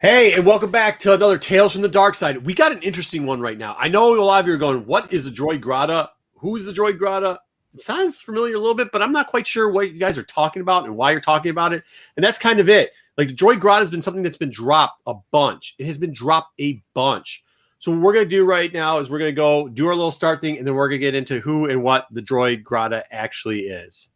[0.00, 2.46] Hey, and welcome back to another Tales from the Dark Side.
[2.46, 3.74] We got an interesting one right now.
[3.76, 6.10] I know a lot of you are going, What is the Droid Grata?
[6.34, 7.40] Who is the Droid Grata?
[7.74, 10.22] It sounds familiar a little bit, but I'm not quite sure what you guys are
[10.22, 11.82] talking about and why you're talking about it.
[12.16, 12.92] And that's kind of it.
[13.16, 15.74] Like the Droid Grata has been something that's been dropped a bunch.
[15.80, 17.42] It has been dropped a bunch.
[17.80, 20.40] So what we're gonna do right now is we're gonna go do our little start
[20.40, 24.10] thing, and then we're gonna get into who and what the Droid Grata actually is.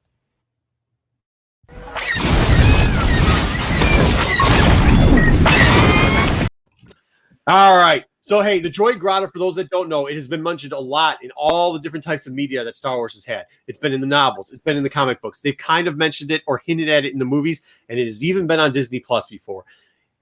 [7.46, 8.04] All right.
[8.24, 10.78] So, hey, the Droid Grata, for those that don't know, it has been mentioned a
[10.78, 13.46] lot in all the different types of media that Star Wars has had.
[13.66, 15.40] It's been in the novels, it's been in the comic books.
[15.40, 18.22] They've kind of mentioned it or hinted at it in the movies, and it has
[18.22, 19.64] even been on Disney Plus before.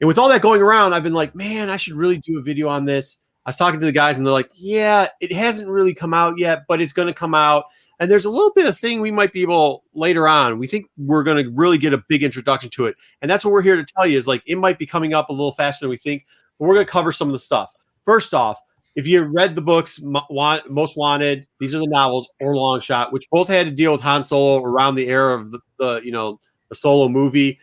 [0.00, 2.42] And with all that going around, I've been like, man, I should really do a
[2.42, 3.18] video on this.
[3.44, 6.38] I was talking to the guys, and they're like, yeah, it hasn't really come out
[6.38, 7.66] yet, but it's going to come out.
[7.98, 10.58] And there's a little bit of thing we might be able later on.
[10.58, 12.96] We think we're going to really get a big introduction to it.
[13.20, 15.28] And that's what we're here to tell you is like it might be coming up
[15.28, 16.24] a little faster than we think,
[16.60, 17.72] but we're going to cover some of the stuff.
[18.04, 18.60] First off,
[18.94, 23.28] if you read the books, Most Wanted, these are the novels, or Long Shot, which
[23.30, 26.38] both had to deal with Han Solo around the era of the, the you know
[26.68, 27.58] the Solo movie,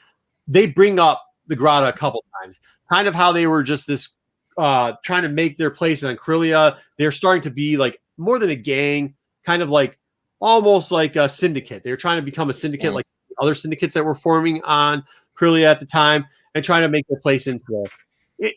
[0.48, 2.60] they bring up the Grata a couple times.
[2.90, 4.10] Kind of how they were just this
[4.58, 6.78] uh, trying to make their place in Corellia.
[6.98, 9.14] They're starting to be like more than a gang,
[9.46, 10.00] kind of like
[10.40, 11.84] almost like a syndicate.
[11.84, 13.06] They're trying to become a syndicate, like
[13.40, 15.04] other syndicates that were forming on
[15.36, 17.92] Corellia at the time, and trying to make their place into there.
[18.40, 18.56] It,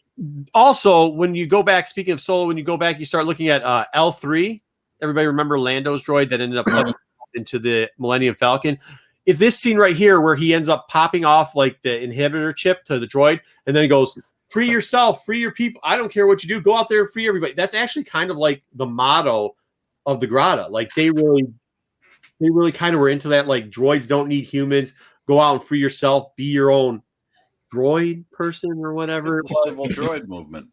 [0.55, 3.49] also, when you go back, speaking of Solo, when you go back, you start looking
[3.49, 4.61] at uh, L3.
[5.03, 6.95] Everybody remember Lando's droid that ended up
[7.35, 8.79] into the Millennium Falcon.
[9.27, 12.85] If this scene right here, where he ends up popping off like the inhibitor chip
[12.85, 15.81] to the droid, and then goes, "Free yourself, free your people.
[15.85, 16.61] I don't care what you do.
[16.61, 19.57] Go out there and free everybody." That's actually kind of like the motto
[20.07, 20.69] of the Grata.
[20.69, 21.45] Like they really,
[22.41, 23.47] they really kind of were into that.
[23.47, 24.95] Like droids don't need humans.
[25.27, 26.35] Go out and free yourself.
[26.37, 27.03] Be your own
[27.73, 29.43] droid person or whatever.
[29.65, 30.69] civil droid movement.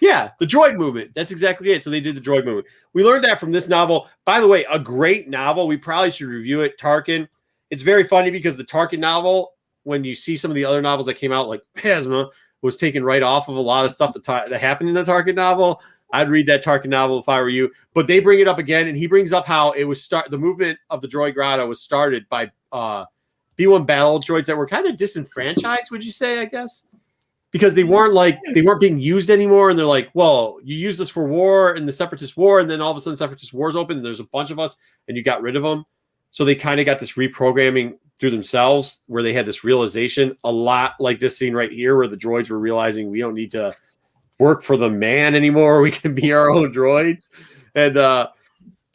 [0.00, 1.12] Yeah, the droid movement.
[1.14, 1.84] That's exactly it.
[1.84, 2.66] So they did the droid movement.
[2.92, 4.08] We learned that from this novel.
[4.24, 5.68] By the way, a great novel.
[5.68, 6.76] We probably should review it.
[6.78, 7.28] Tarkin.
[7.70, 9.52] It's very funny because the Tarkin novel,
[9.84, 12.28] when you see some of the other novels that came out, like Phasma,
[12.62, 15.04] was taken right off of a lot of stuff that, ta- that happened in the
[15.04, 15.80] Tarkin novel.
[16.12, 17.70] I'd read that Tarkin novel if I were you.
[17.94, 20.38] But they bring it up again, and he brings up how it was start the
[20.38, 23.04] movement of the droid grata was started by uh,
[23.62, 26.86] B1 battle droids that were kind of disenfranchised, would you say, I guess?
[27.50, 30.96] Because they weren't like they weren't being used anymore, and they're like, well, you use
[30.96, 33.76] this for war and the separatist war, and then all of a sudden separatist wars
[33.76, 35.84] open, and there's a bunch of us, and you got rid of them.
[36.30, 40.52] So they kind of got this reprogramming through themselves where they had this realization, a
[40.52, 43.74] lot like this scene right here, where the droids were realizing we don't need to
[44.38, 45.80] work for the man anymore.
[45.82, 47.28] We can be our own droids.
[47.74, 48.28] And uh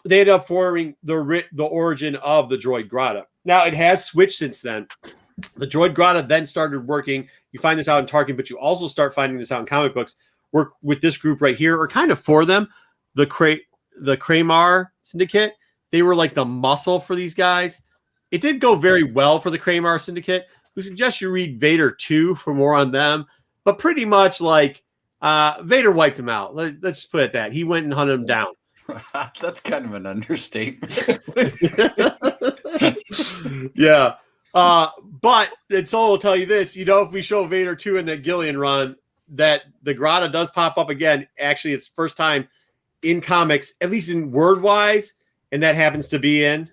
[0.05, 3.25] they ended up forming the the origin of the droid grata.
[3.47, 4.87] Now it has switched since then.
[5.55, 7.29] The droid grata then started working.
[7.53, 9.93] You find this out in Tarkin, but you also start finding this out in comic
[9.93, 10.15] books.
[10.51, 12.67] Work with this group right here, or kind of for them,
[13.15, 13.55] the Cra-
[14.01, 15.53] the Crymorah Syndicate.
[15.91, 17.81] They were like the muscle for these guys.
[18.31, 20.47] It did go very well for the Crymorah Syndicate.
[20.75, 23.25] We suggest you read Vader 2 for more on them,
[23.63, 24.83] but pretty much like
[25.21, 26.53] uh, Vader wiped them out.
[26.53, 27.53] Let, us put it that.
[27.53, 28.47] He went and hunted them down.
[29.39, 30.97] That's kind of an understatement.
[33.75, 34.15] yeah.
[34.53, 34.89] Uh,
[35.21, 38.05] but it's all will tell you this, you know, if we show Vader 2 in
[38.07, 38.95] that Gillen run,
[39.29, 41.27] that the Grata does pop up again.
[41.39, 42.47] Actually, it's first time
[43.03, 45.13] in comics, at least in word wise,
[45.51, 46.69] and that happens to be in.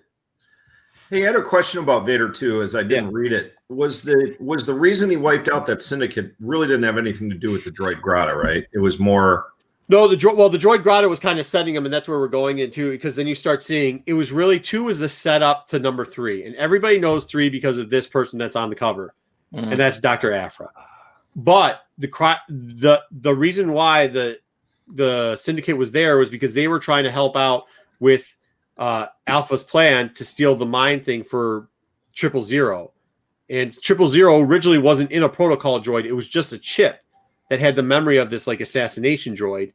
[1.09, 3.11] Hey, I had a question about Vader 2 as I didn't yeah.
[3.13, 3.53] read it.
[3.69, 7.35] Was the was the reason he wiped out that syndicate really didn't have anything to
[7.35, 8.65] do with the droid Grata, right?
[8.73, 9.47] It was more
[9.87, 10.35] no, the droid.
[10.35, 12.89] Well, the droid grotto was kind of setting them, and that's where we're going into
[12.91, 16.45] because then you start seeing it was really two was the setup to number three,
[16.45, 19.13] and everybody knows three because of this person that's on the cover,
[19.53, 19.71] mm-hmm.
[19.71, 20.69] and that's Doctor Aphra.
[21.35, 22.07] But the
[22.49, 24.39] the the reason why the
[24.87, 27.65] the syndicate was there was because they were trying to help out
[27.99, 28.35] with
[28.77, 31.69] uh, Alpha's plan to steal the mind thing for
[32.13, 32.91] Triple Zero,
[33.51, 37.04] and Triple Zero originally wasn't in a protocol droid; it was just a chip
[37.49, 39.73] that had the memory of this like assassination droid.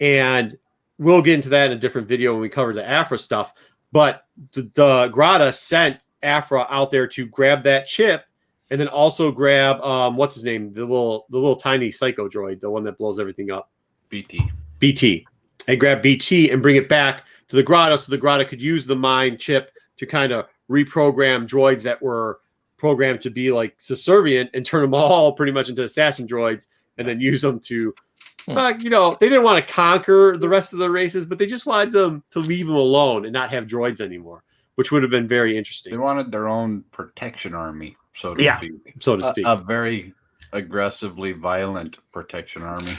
[0.00, 0.56] And
[0.98, 3.52] we'll get into that in a different video when we cover the Aphra stuff.
[3.92, 8.24] But the, the Grata sent Aphra out there to grab that chip
[8.70, 10.72] and then also grab um what's his name?
[10.72, 13.70] The little the little tiny psycho droid, the one that blows everything up.
[14.08, 14.50] BT.
[14.78, 15.26] BT.
[15.68, 18.86] And grab BT and bring it back to the Grata so the Grata could use
[18.86, 22.40] the mind chip to kind of reprogram droids that were
[22.76, 26.66] programmed to be like subservient and turn them all pretty much into assassin droids
[27.00, 27.94] and then use them to,
[28.44, 28.56] hmm.
[28.56, 31.46] uh, you know, they didn't want to conquer the rest of the races, but they
[31.46, 34.44] just wanted them to leave them alone and not have droids anymore,
[34.74, 35.90] which would have been very interesting.
[35.92, 38.72] They wanted their own protection army, so to yeah, speak.
[39.00, 39.46] So to speak.
[39.46, 40.12] A, a very
[40.52, 42.94] aggressively violent protection army.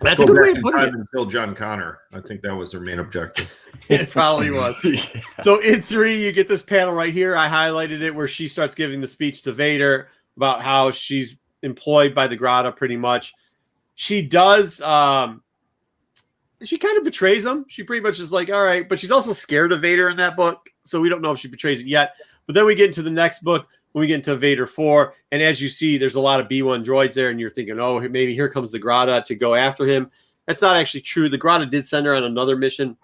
[0.00, 1.06] That's a good way of in putting it.
[1.14, 2.00] kill John Connor.
[2.12, 3.56] I think that was their main objective.
[3.88, 4.76] It probably was.
[5.42, 7.34] So in three, you get this panel right here.
[7.34, 12.14] I highlighted it where she starts giving the speech to Vader about how she's employed
[12.14, 13.34] by the Grata pretty much.
[13.94, 15.42] She does um
[16.64, 17.64] she kind of betrays him.
[17.68, 20.36] She pretty much is like, all right, but she's also scared of Vader in that
[20.36, 20.68] book.
[20.84, 22.14] So we don't know if she betrays it yet.
[22.46, 25.14] But then we get into the next book when we get into Vader 4.
[25.32, 28.00] And as you see, there's a lot of B1 droids there, and you're thinking, oh,
[28.00, 30.10] maybe here comes the Grata to go after him.
[30.46, 31.28] That's not actually true.
[31.28, 32.96] The Grata did send her on another mission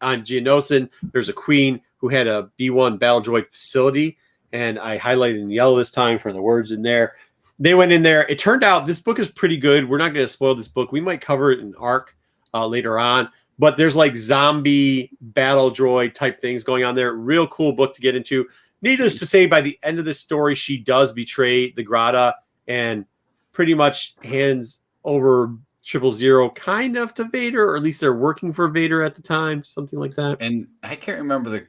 [0.00, 0.88] on Geonosis.
[1.12, 4.18] There's a queen who had a B1 battle droid facility,
[4.52, 7.16] and I highlighted in yellow this time for the words in there.
[7.58, 8.26] They went in there.
[8.28, 9.88] It turned out this book is pretty good.
[9.88, 10.92] We're not going to spoil this book.
[10.92, 12.16] We might cover it in arc
[12.54, 13.28] uh, later on,
[13.58, 17.14] but there's like zombie battle droid type things going on there.
[17.14, 18.46] Real cool book to get into.
[18.80, 22.36] Needless to say, by the end of the story, she does betray the Grata
[22.68, 23.04] and
[23.52, 25.52] pretty much hands over
[25.84, 29.22] triple zero kind of to Vader, or at least they're working for Vader at the
[29.22, 30.36] time, something like that.
[30.40, 31.66] And I can't remember the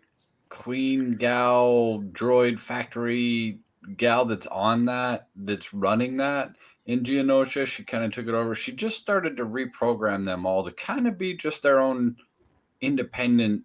[0.49, 3.59] Queen Gal droid factory
[3.97, 6.51] gal that's on that, that's running that
[6.85, 7.67] in Geonosis.
[7.67, 8.55] She kind of took it over.
[8.55, 12.15] She just started to reprogram them all to kind of be just their own
[12.81, 13.63] independent.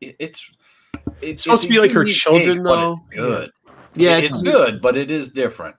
[0.00, 0.50] It- It's
[1.22, 3.00] it's supposed to be like her children, though.
[3.08, 3.50] it's good.
[3.94, 5.76] Yeah, it's, good, but it is different.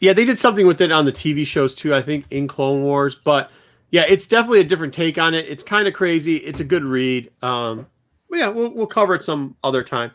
[0.00, 2.82] Yeah, they did something with it on the TV shows too, I think, in Clone
[2.82, 3.14] Wars.
[3.14, 3.50] But
[3.90, 5.46] yeah, it's definitely a different take on it.
[5.48, 6.36] It's kind of crazy.
[6.36, 7.30] It's a good read.
[7.42, 7.86] Um,
[8.30, 10.12] yeah, we'll we'll cover it some other time.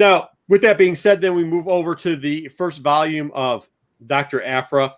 [0.00, 3.68] Now, with that being said, then we move over to the first volume of
[4.06, 4.42] Dr.
[4.42, 4.96] Aphra,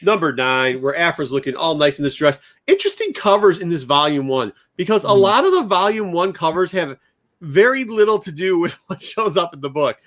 [0.00, 2.38] number nine, where Aphra's looking all nice in this dress.
[2.68, 5.20] Interesting covers in this volume one, because a Mhm.
[5.20, 6.98] lot of the volume one covers have
[7.40, 9.98] very little to do with what shows up in the book.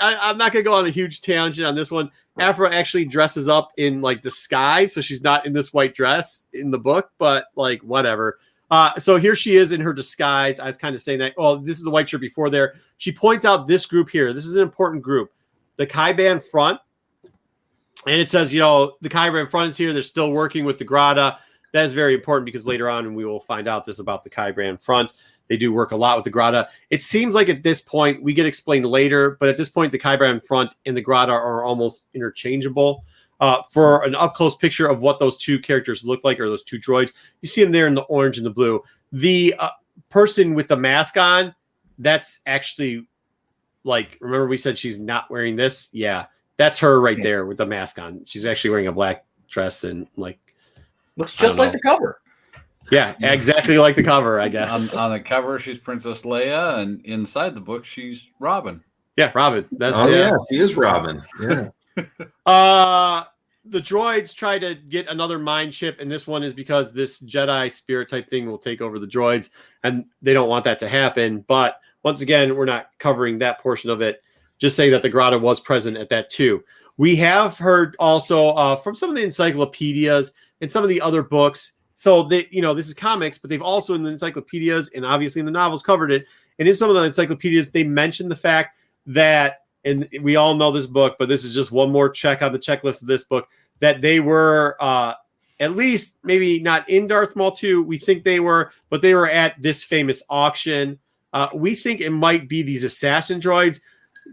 [0.00, 2.08] I, I'm not gonna go on a huge tangent on this one.
[2.38, 6.46] Aphra actually dresses up in like the sky, so she's not in this white dress
[6.52, 8.38] in the book, but like whatever.
[8.72, 10.58] Uh, so here she is in her disguise.
[10.58, 11.34] I was kind of saying that.
[11.36, 12.72] Oh, this is the white shirt before there.
[12.96, 14.32] She points out this group here.
[14.32, 15.30] This is an important group,
[15.76, 16.80] the Kaiban front,
[18.06, 19.92] and it says, you know, the Kaiban front is here.
[19.92, 21.38] They're still working with the Grata.
[21.74, 24.82] That is very important because later on we will find out this about the Kaiban
[24.82, 25.22] front.
[25.48, 26.70] They do work a lot with the Grata.
[26.88, 29.98] It seems like at this point we get explained later, but at this point the
[29.98, 33.04] Kybran front and the Grata are almost interchangeable.
[33.42, 36.62] Uh, for an up close picture of what those two characters look like, or those
[36.62, 38.80] two droids, you see them there in the orange and the blue.
[39.10, 39.70] The uh,
[40.10, 41.52] person with the mask on,
[41.98, 43.04] that's actually
[43.82, 45.88] like, remember we said she's not wearing this?
[45.90, 47.24] Yeah, that's her right Yeah.
[47.24, 48.24] there with the mask on.
[48.24, 50.38] She's actually wearing a black dress and like,
[51.16, 52.20] Looks just like the cover.
[52.92, 54.70] yeah, exactly like the cover, I guess.
[54.70, 58.84] on, on the cover, she's Princess Leia, and inside the book, she's Robin.
[59.16, 59.66] yeah, Robin.
[59.72, 60.30] That's oh yeah.
[60.30, 61.20] yeah, she is Robin.
[61.40, 61.70] Yeah.
[62.46, 63.24] Uh
[63.64, 67.70] the droids try to get another mind chip, and this one is because this Jedi
[67.70, 69.50] spirit type thing will take over the droids,
[69.84, 71.44] and they don't want that to happen.
[71.46, 74.22] But once again, we're not covering that portion of it.
[74.58, 76.62] Just say that the Grata was present at that too.
[76.96, 81.22] We have heard also uh, from some of the encyclopedias and some of the other
[81.22, 81.72] books.
[81.94, 85.40] So they, you know, this is comics, but they've also in the encyclopedias and obviously
[85.40, 86.26] in the novels covered it.
[86.58, 88.76] And in some of the encyclopedias, they mention the fact
[89.06, 92.52] that and we all know this book, but this is just one more check on
[92.52, 93.48] the checklist of this book
[93.80, 95.14] that they were uh,
[95.60, 97.82] at least maybe not in Darth Maul 2.
[97.82, 100.98] We think they were, but they were at this famous auction.
[101.32, 103.80] Uh, we think it might be these assassin droids,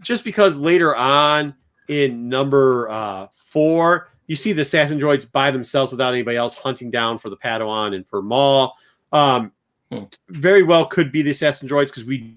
[0.00, 1.54] just because later on
[1.88, 6.90] in number uh, four, you see the assassin droids by themselves without anybody else hunting
[6.90, 8.76] down for the Padawan and for Maul.
[9.12, 9.52] Um,
[9.90, 10.04] Hmm.
[10.28, 12.36] Very well could be the assassin droids because we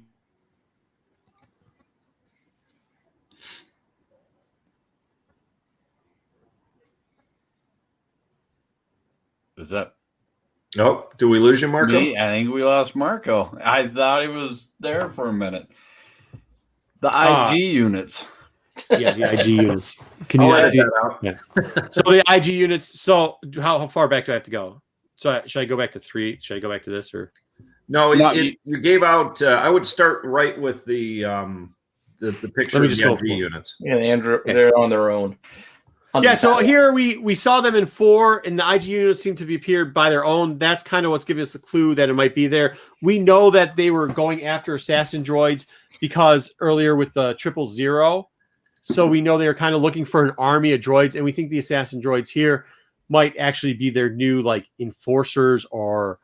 [9.64, 9.94] Is that
[10.78, 11.94] Oh, do we lose you, Marco?
[11.94, 12.18] me?
[12.18, 13.56] I think we lost Marco.
[13.64, 15.68] I thought he was there for a minute.
[17.00, 17.52] The IG Ah.
[17.54, 18.28] units.
[18.90, 19.98] yeah the IG units.
[20.30, 20.78] Can you I'll not edit see?
[20.80, 21.20] that out.
[21.22, 21.38] Yeah.
[21.92, 23.00] So the IG units.
[23.00, 24.82] So how, how far back do I have to go?
[25.16, 26.40] So I, should I go back to three?
[26.42, 27.32] Should I go back to this or?
[27.88, 29.42] No, No, it, you- you gave out.
[29.42, 31.76] Uh, I would start right with the um
[32.20, 33.76] the, the picture of the IG units.
[33.80, 34.54] Yeah, Andrew, Yeah.
[34.54, 35.38] they're on their own.
[36.22, 36.34] Yeah.
[36.36, 39.56] So here we we saw them in four, and the IG units seem to be
[39.56, 40.58] appeared by their own.
[40.60, 42.76] That's kind of what's giving us the clue that it might be there.
[43.02, 45.66] We know that they were going after assassin droids
[46.00, 48.30] because earlier with the triple zero,
[48.84, 51.32] so we know they were kind of looking for an army of droids, and we
[51.32, 52.66] think the assassin droids here
[53.10, 56.20] might actually be their new like enforcers or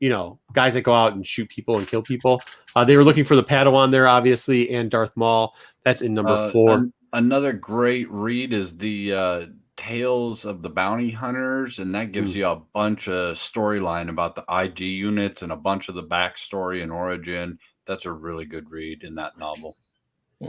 [0.00, 2.40] you know guys that go out and shoot people and kill people.
[2.76, 5.54] Uh, they were looking for the Padawan there, obviously, and Darth Maul.
[5.84, 6.70] That's in number Uh, four.
[6.70, 12.32] un- Another great read is the uh, Tales of the Bounty Hunters, and that gives
[12.32, 12.36] Mm.
[12.36, 16.82] you a bunch of storyline about the IG units and a bunch of the backstory
[16.82, 17.58] and origin.
[17.86, 19.76] That's a really good read in that novel.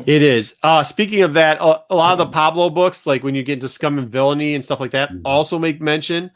[0.07, 0.55] It is.
[0.63, 3.53] Uh, speaking of that, a, a lot of the Pablo books, like when you get
[3.53, 5.22] into Scum and Villainy and stuff like that, Mhm.
[5.24, 6.31] also make mention.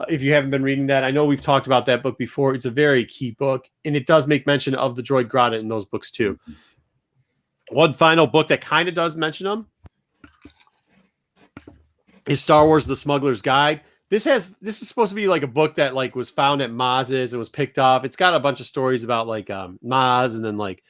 [0.00, 2.54] uh, If you haven't been reading that, I know we've talked about that book before.
[2.56, 5.68] It's a very key book, and it does make mention of the droid Grata in
[5.68, 6.38] those books too.
[7.70, 9.66] One final book that kind of does mention them
[12.26, 13.82] is Star Wars: The Smuggler's Guide.
[14.08, 16.72] This has this is supposed to be like a book that like was found at
[16.72, 17.32] Maz's.
[17.32, 18.04] It was picked up.
[18.04, 20.82] It's got a bunch of stories about like um Maz, and then like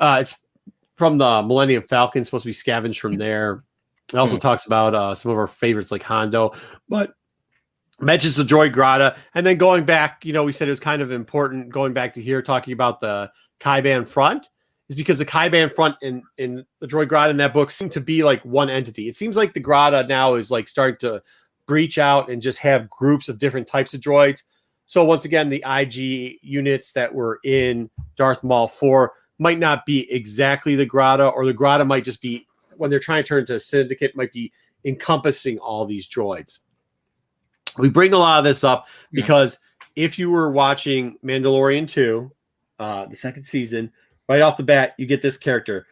[0.00, 0.38] uh, it's
[0.96, 3.64] from the Millennium Falcon, supposed to be scavenged from there.
[4.12, 4.40] It also Hmm.
[4.40, 6.54] talks about uh, some of our favorites like Hondo,
[6.88, 7.12] but
[8.00, 9.16] mentions the droid Grata.
[9.34, 12.14] And then going back, you know, we said it was kind of important going back
[12.14, 14.48] to here talking about the Kaiban front
[14.88, 18.00] is because the Kaiban front in, in the droid Grata in that book seem to
[18.00, 19.08] be like one entity.
[19.08, 21.22] It seems like the Grata now is like starting to
[21.66, 24.42] breach out and just have groups of different types of droids.
[24.86, 30.10] So once again, the IG units that were in Darth Maul 4 might not be
[30.12, 33.54] exactly the Grata, or the Grata might just be when they're trying to turn into
[33.54, 34.52] a syndicate, might be
[34.84, 36.58] encompassing all these droids.
[37.78, 39.22] We bring a lot of this up Yeah.
[39.22, 39.58] because
[39.96, 42.30] if you were watching Mandalorian 2,
[42.78, 43.90] uh, the second season,
[44.28, 45.86] right off the bat, you get this character.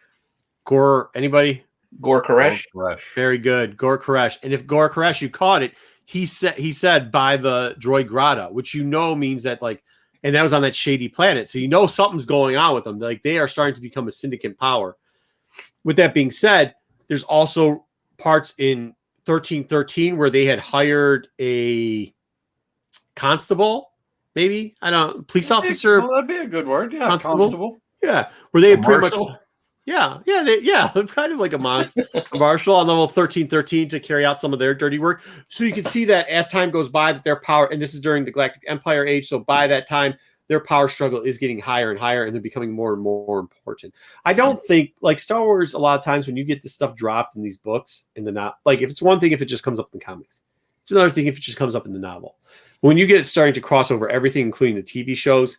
[0.64, 1.64] Gor, anybody?
[2.00, 2.64] Gor Koresh.
[2.72, 3.14] Fresh.
[3.14, 3.76] Very good.
[3.76, 4.38] Gor Koresh.
[4.42, 5.72] And if Gor Koresh, you caught it,
[6.06, 9.82] he said he said by the droid Grata, which you know means that like,
[10.22, 11.48] and that was on that shady planet.
[11.48, 12.98] So you know something's going on with them.
[12.98, 14.96] Like they are starting to become a syndicate power.
[15.84, 16.74] With that being said,
[17.08, 17.86] there's also
[18.18, 18.94] parts in
[19.26, 22.12] 1313 where they had hired a
[23.14, 23.90] constable,
[24.34, 26.00] maybe I don't police officer.
[26.00, 26.92] Well, that'd be a good word.
[26.92, 27.38] Yeah, Constable?
[27.38, 27.81] constable.
[28.02, 29.14] Yeah, were they pretty much
[29.84, 33.98] yeah, yeah, they, yeah, kind of like a monster marshal on level thirteen thirteen to
[33.98, 35.22] carry out some of their dirty work.
[35.48, 38.00] So you can see that as time goes by, that their power, and this is
[38.00, 39.26] during the Galactic Empire age.
[39.26, 40.14] So by that time,
[40.46, 43.94] their power struggle is getting higher and higher, and they're becoming more and more important.
[44.24, 45.74] I don't think like Star Wars.
[45.74, 48.32] A lot of times when you get this stuff dropped in these books, in the
[48.32, 50.42] not like if it's one thing if it just comes up in the comics,
[50.82, 52.36] it's another thing if it just comes up in the novel.
[52.82, 55.56] When you get it starting to cross over everything, including the TV shows,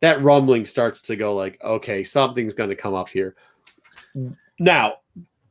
[0.00, 3.36] that rumbling starts to go like, okay, something's going to come up here.
[4.58, 4.96] Now,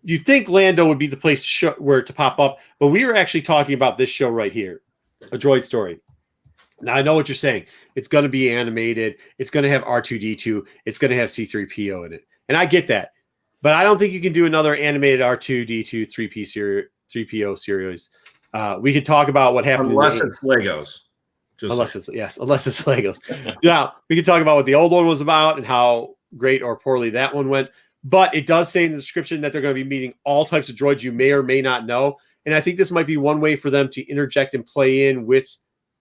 [0.04, 3.04] you think Lando would be the place to show, where to pop up, but we
[3.04, 4.82] are actually talking about this show right here,
[5.32, 6.00] a droid story.
[6.82, 7.66] Now I know what you're saying.
[7.96, 9.18] It's going to be animated.
[9.38, 10.66] It's going to have R2D2.
[10.86, 13.12] It's going to have C3PO in it, and I get that.
[13.62, 18.10] But I don't think you can do another animated R2D2 3P series, 3PO series.
[18.54, 21.02] Uh, we could talk about what happened Unless it's Legos.
[21.60, 23.20] Just unless it's yes, unless it's Legos.
[23.62, 26.78] yeah, we can talk about what the old one was about and how great or
[26.78, 27.70] poorly that one went.
[28.04, 30.70] But it does say in the description that they're going to be meeting all types
[30.70, 32.18] of droids you may or may not know.
[32.46, 35.26] And I think this might be one way for them to interject and play in
[35.26, 35.48] with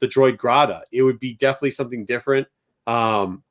[0.01, 0.83] the droid Grata.
[0.93, 2.47] It would be definitely something different.
[2.87, 3.43] Um,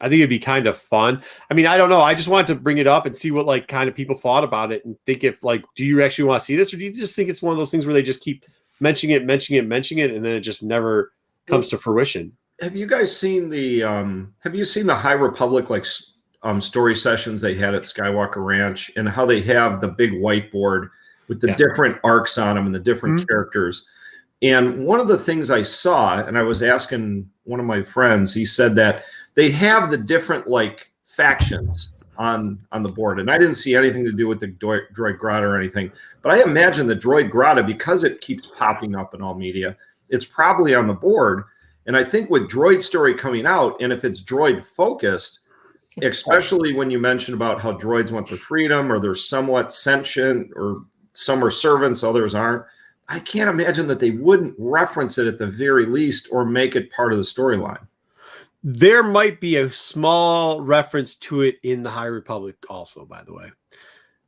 [0.00, 1.22] I think it'd be kind of fun.
[1.50, 2.02] I mean, I don't know.
[2.02, 4.44] I just wanted to bring it up and see what like kind of people thought
[4.44, 6.84] about it and think if like, do you actually want to see this, or do
[6.84, 8.44] you just think it's one of those things where they just keep
[8.80, 11.12] mentioning it, mentioning it, mentioning it, and then it just never
[11.46, 12.32] comes to fruition?
[12.60, 15.84] have you guys seen the um have you seen the high republic like
[16.44, 20.88] um story sessions they had at skywalker ranch and how they have the big whiteboard
[21.26, 21.56] with the Yeah.
[21.56, 23.26] different arcs on them and the different Mhm.
[23.28, 23.88] characters
[24.40, 28.32] and one of the things i saw and i was asking one of my friends
[28.32, 29.02] he said that
[29.34, 34.04] they have the different like factions on on the board and i didn't see anything
[34.04, 35.90] to do with the droid, droid grata or anything
[36.22, 39.76] but i imagine the droid grata because it keeps popping up in all media
[40.08, 41.44] it's probably on the board
[41.86, 45.40] and I think with Droid Story coming out, and if it's droid focused,
[46.02, 50.84] especially when you mention about how droids want their freedom or they're somewhat sentient or
[51.12, 52.64] some are servants, others aren't,
[53.08, 56.90] I can't imagine that they wouldn't reference it at the very least or make it
[56.90, 57.86] part of the storyline.
[58.66, 63.34] There might be a small reference to it in the High Republic, also, by the
[63.34, 63.52] way.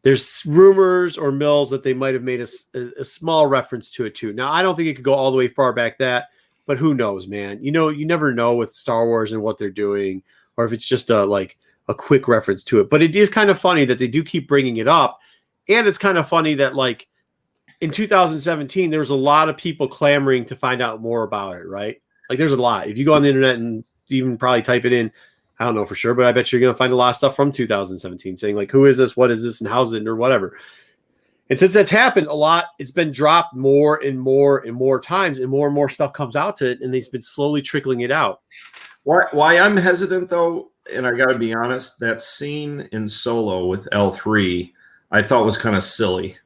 [0.07, 4.33] There's rumors or mills that they might have made a small reference to it too.
[4.33, 6.29] Now, I don't think it could go all the way far back that,
[6.65, 7.59] but who knows, man?
[7.61, 10.23] You know, you never know with Star Wars and what they're doing,
[10.57, 11.59] or if it's just a like
[11.89, 12.89] a quick reference to it.
[12.89, 15.19] But it is kind of funny that they do keep bringing it up,
[15.69, 17.09] and it's kind of funny that like
[17.81, 21.67] in 2017 there was a lot of people clamoring to find out more about it,
[21.67, 22.01] right?
[22.31, 22.87] Like there's a lot.
[22.87, 25.11] If you go on the internet and even probably type it in,
[25.59, 27.17] I don't know for sure, but I bet you're going to find a lot of
[27.17, 29.17] stuff from 2017 saying like, who is this?
[29.17, 29.61] What is this?
[29.61, 30.07] And how's it?
[30.07, 30.59] Or whatever.
[31.49, 35.39] And since that's happened a lot, it's been dropped more and more and more times,
[35.39, 38.11] and more and more stuff comes out to it, and they've been slowly trickling it
[38.11, 38.43] out.
[39.05, 43.67] Why, why I'm hesitant though, and I got to be honest, that scene in Solo
[43.67, 44.73] with L3
[45.11, 46.37] I thought was kind of silly.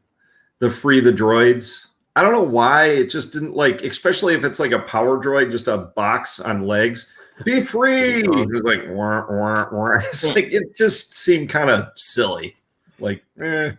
[0.59, 1.89] The free the droids.
[2.17, 5.51] I don't know why it just didn't like, especially if it's like a power droid,
[5.51, 7.15] just a box on legs.
[7.45, 8.21] Be free.
[8.21, 9.95] It was like, wah, wah, wah.
[9.99, 12.57] It's like it just seemed kind of silly.
[12.99, 13.73] Like, eh.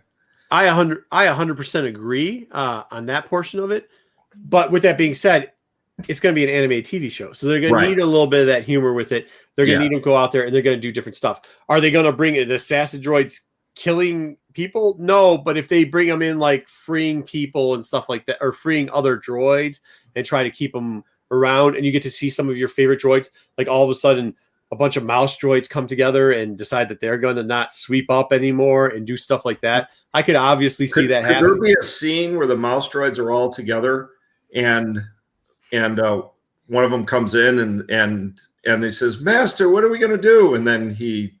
[0.50, 3.88] I 100 I 100% agree uh, on that portion of it.
[4.34, 5.52] But with that being said,
[6.08, 7.32] it's going to be an animated TV show.
[7.32, 7.84] So they're going Right.
[7.84, 9.28] to need a little bit of that humor with it.
[9.56, 9.88] They're going to Yeah.
[9.88, 11.40] need them to go out there and they're going to do different stuff.
[11.68, 13.40] Are they going to bring in assassin droids
[13.76, 14.96] killing people?
[14.98, 18.52] No, but if they bring them in like freeing people and stuff like that or
[18.52, 19.80] freeing other droids
[20.16, 23.00] and try to keep them around and you get to see some of your favorite
[23.00, 24.34] droids like all of a sudden
[24.70, 28.10] a bunch of mouse droids come together and decide that they're going to not sweep
[28.10, 29.90] up anymore and do stuff like that.
[30.14, 31.52] I could obviously see that could happening.
[31.54, 34.10] there be a scene where the mouse droids are all together
[34.54, 34.98] and
[35.72, 36.22] and uh,
[36.68, 40.12] one of them comes in and and and he says, "Master, what are we going
[40.12, 41.34] to do?" And then he,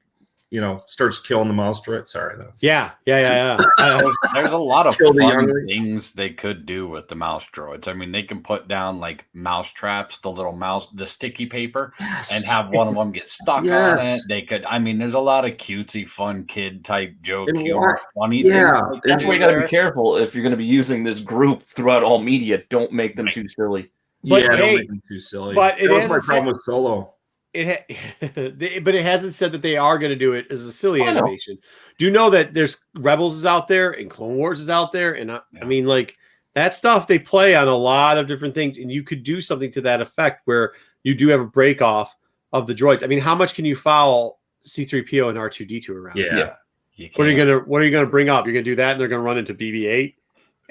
[0.52, 2.06] you know, starts killing the mouse droid.
[2.06, 3.96] Sorry, that's Yeah, yeah, yeah, yeah.
[4.02, 5.66] There's, there's a lot of Kill fun youngling.
[5.66, 7.88] things they could do with the mouse droids.
[7.88, 11.94] I mean, they can put down like mouse traps, the little mouse, the sticky paper,
[11.98, 14.20] and have one of them get stuck on it.
[14.28, 14.66] They could.
[14.66, 18.42] I mean, there's a lot of cutesy, fun kid type joke And humor, why- funny
[18.42, 19.00] yeah, things.
[19.04, 19.62] they That's why you got to there.
[19.62, 22.62] be careful if you're going to be using this group throughout all media.
[22.68, 23.90] Don't make them too silly.
[24.22, 25.54] But yeah, hey, don't make them too silly.
[25.54, 27.14] but it that was my problem with Solo.
[27.54, 28.30] It ha-
[28.82, 31.12] but it hasn't said that they are going to do it as a silly I
[31.12, 31.20] know.
[31.20, 31.58] animation.
[31.98, 35.14] Do you know that there's Rebels is out there and Clone Wars is out there,
[35.14, 36.16] and I, I mean like
[36.54, 39.70] that stuff they play on a lot of different things, and you could do something
[39.72, 42.14] to that effect where you do have a break off
[42.52, 43.02] of the droids.
[43.02, 46.16] I mean, how much can you foul C3PO and R2D2 around?
[46.16, 46.54] Yeah.
[46.94, 47.08] Yeah.
[47.16, 48.44] What are you gonna What are you gonna bring up?
[48.46, 50.14] You're gonna do that, and they're gonna run into BB-8.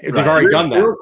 [0.04, 0.80] They've already Real- done that.
[0.80, 0.96] Real,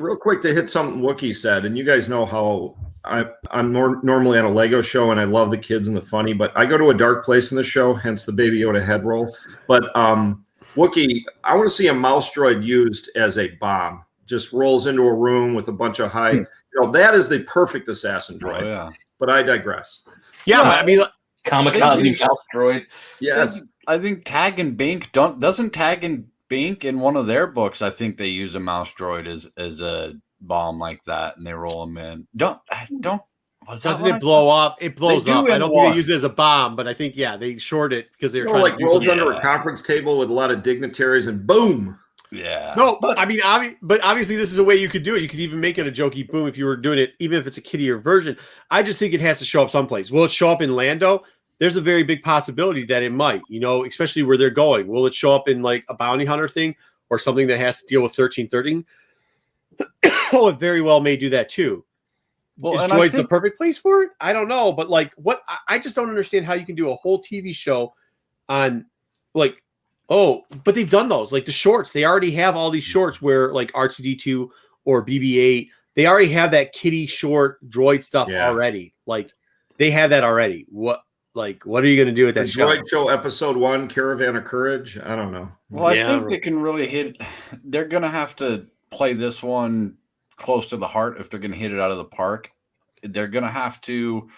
[0.00, 4.00] real quick to hit something Wookie said, and you guys know how I, I'm nor-
[4.02, 6.66] normally on a Lego show, and I love the kids and the funny, but I
[6.66, 9.34] go to a dark place in the show, hence the Baby Yoda head roll.
[9.66, 10.44] But um,
[10.76, 14.04] Wookie, I want to see a mouse droid used as a bomb.
[14.26, 16.32] Just rolls into a room with a bunch of high.
[16.32, 16.36] Hmm.
[16.74, 18.62] You know, that is the perfect assassin Oh, droid.
[18.62, 18.90] yeah.
[19.18, 20.04] But I digress.
[20.46, 20.70] Yeah, Yeah.
[20.70, 21.00] I mean,
[21.44, 22.84] Kamikaze mouse droid.
[23.20, 23.62] Yes.
[23.88, 27.82] I think Tag and Bink don't doesn't Tag and Bink in one of their books.
[27.82, 31.52] I think they use a mouse droid as as a bomb like that, and they
[31.52, 32.26] roll them in.
[32.36, 33.00] Don't uh, hmm.
[33.00, 33.22] don't.
[33.68, 34.76] Was doesn't what I it blow up?
[34.80, 35.48] It blows up.
[35.48, 37.92] I don't think they use it as a bomb, but I think yeah, they short
[37.92, 39.20] it because they were You know, trying like to do rolls something.
[39.20, 41.98] under a conference table with a lot of dignitaries, and boom.
[42.32, 42.72] Yeah.
[42.76, 45.22] No, but I mean, obvi- but obviously, this is a way you could do it.
[45.22, 47.46] You could even make it a jokey boom if you were doing it, even if
[47.46, 48.36] it's a kiddier version.
[48.70, 50.10] I just think it has to show up someplace.
[50.10, 51.22] Will it show up in Lando?
[51.58, 54.88] There's a very big possibility that it might, you know, especially where they're going.
[54.88, 56.74] Will it show up in like a bounty hunter thing
[57.10, 58.84] or something that has to deal with 1313?
[60.32, 61.84] Oh, it very well may do that too.
[62.58, 64.10] Well, is and I Droids the perfect place for it?
[64.20, 66.90] I don't know, but like, what I- I just don't understand how you can do
[66.90, 67.94] a whole TV show
[68.48, 68.84] on
[69.34, 69.62] like,
[70.10, 71.92] oh, but they've done those like the shorts.
[71.92, 74.48] They already have all these shorts where like R2D2
[74.84, 78.48] or BB8, they already have that kitty short droid stuff Yeah.
[78.48, 78.94] already.
[79.06, 79.32] Like,
[79.78, 80.66] they have that already.
[80.68, 81.02] What,
[81.34, 82.66] like, what are you going to do with The that show?
[82.66, 84.98] droid show episode one, Caravan of Courage.
[85.02, 85.50] I don't know.
[85.70, 87.16] Well, I think they can really hit.
[87.64, 89.96] They're going to have to play this one
[90.42, 92.50] close to the heart if they're going to hit it out of the park.
[93.02, 94.28] They're going to have to.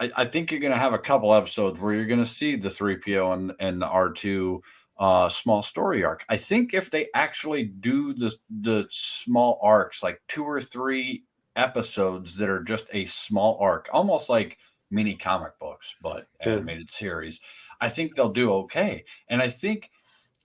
[0.00, 2.56] I, I think you're going to have a couple episodes where you're going to see
[2.56, 4.60] the 3PO and, and the R2
[4.98, 6.24] uh, small story arc.
[6.28, 11.24] I think if they actually do the, the small arcs, like two or three
[11.56, 14.58] episodes that are just a small arc, almost like
[14.90, 16.52] mini comic books, but Yeah.
[16.52, 17.40] animated series,
[17.80, 19.04] I think they'll do okay.
[19.28, 19.90] And I think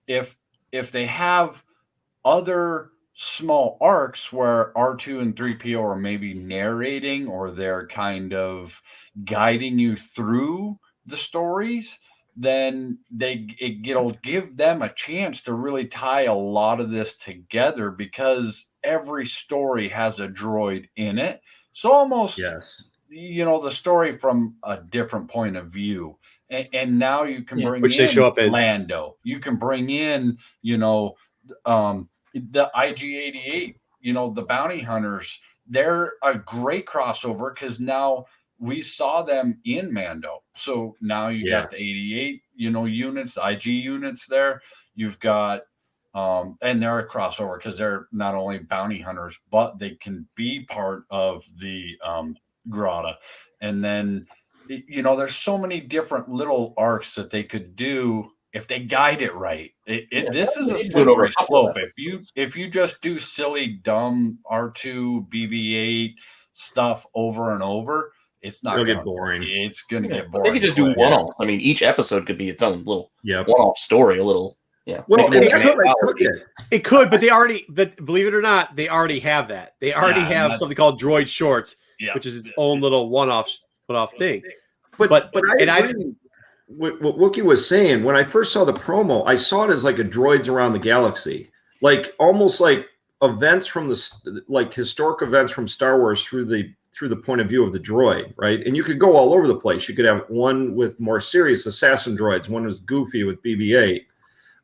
[0.08, 0.38] if
[0.72, 1.64] if they have
[2.24, 8.82] other small arcs where R2 and 3PO are maybe narrating or they're kind of
[9.24, 12.00] guiding you through the stories,
[12.36, 17.16] then they it, it'll give them a chance to really tie a lot of this
[17.18, 21.42] together because every story has a droid in it.
[21.74, 22.92] So almost Yes.
[23.08, 26.18] you know the story from a different point of view
[26.50, 28.54] and, and now you can Yeah, bring which they show up in.
[28.54, 31.16] lando you can bring in you know
[31.66, 38.26] um the ig88 you know the bounty hunters they're a great crossover because now
[38.60, 41.62] we saw them in mando so now you Yeah.
[41.62, 44.62] got the 88 you know units ig units there
[44.96, 45.62] you've got
[46.14, 50.62] um, and they're a crossover because they're not only bounty hunters, but they can be
[50.62, 52.38] part of the um,
[52.70, 53.18] Grata.
[53.60, 54.26] And then,
[54.70, 59.22] you know, there's so many different little arcs that they could do if they guide
[59.22, 59.72] it right.
[59.86, 61.78] It, it, Yeah, this is a they do it over slippery slope.
[61.78, 66.14] If you if you just do silly, dumb R2, BB8
[66.54, 69.44] stuff over and over, it's not gonna, get boring.
[69.46, 70.46] It's gonna Yeah, get boring.
[70.54, 71.34] They could just do one off.
[71.40, 73.48] I mean, each episode could be its own little Yep.
[73.48, 75.02] one off story, a little Yeah.
[75.08, 76.26] Well, Make it that's more what I reality.
[76.26, 76.44] took it.
[76.72, 79.74] It could, but they already, but believe it or not, they already have that.
[79.82, 82.14] They already Yeah, have not- something called Droid Shorts, Yeah.
[82.14, 83.50] which is its own little one-off,
[83.88, 84.44] one-off thing.
[84.98, 85.94] But But- but, I and I-
[86.68, 88.04] with what Wookie was saying.
[88.04, 90.80] When I first saw the promo, I saw it as like a droids around the
[90.80, 91.52] galaxy,
[91.82, 92.88] like almost like
[93.22, 97.50] events from the like historic events from Star Wars through the through the point of
[97.50, 98.66] view of the droid, right?
[98.66, 99.90] And you could go all over the place.
[99.90, 104.06] You could have one with more serious assassin droids, one was goofy with BB-8.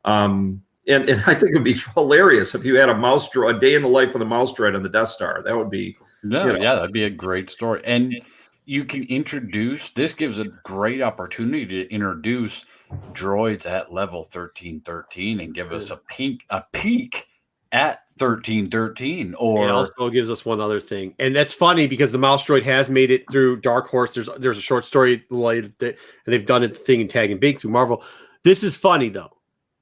[0.06, 3.60] Um, and, and I think it'd be hilarious if you had a mouse droid, a
[3.60, 5.42] day in the life of the mouse droid on the Death Star.
[5.44, 6.58] That would be No, you know.
[6.58, 7.82] yeah, that'd be a great story.
[7.84, 8.14] And
[8.64, 12.64] you can introduce this gives a great opportunity to introduce
[13.12, 17.26] droids at level 1313 and give us a pink a peek
[17.72, 22.18] at 1313 or it also gives us one other thing, and that's funny because the
[22.18, 24.14] mouse droid has made it through Dark Horse.
[24.14, 25.96] There's there's a short story like that,
[26.26, 28.04] and they've done a thing in Tag and Bink through Marvel.
[28.44, 29.38] This is funny though,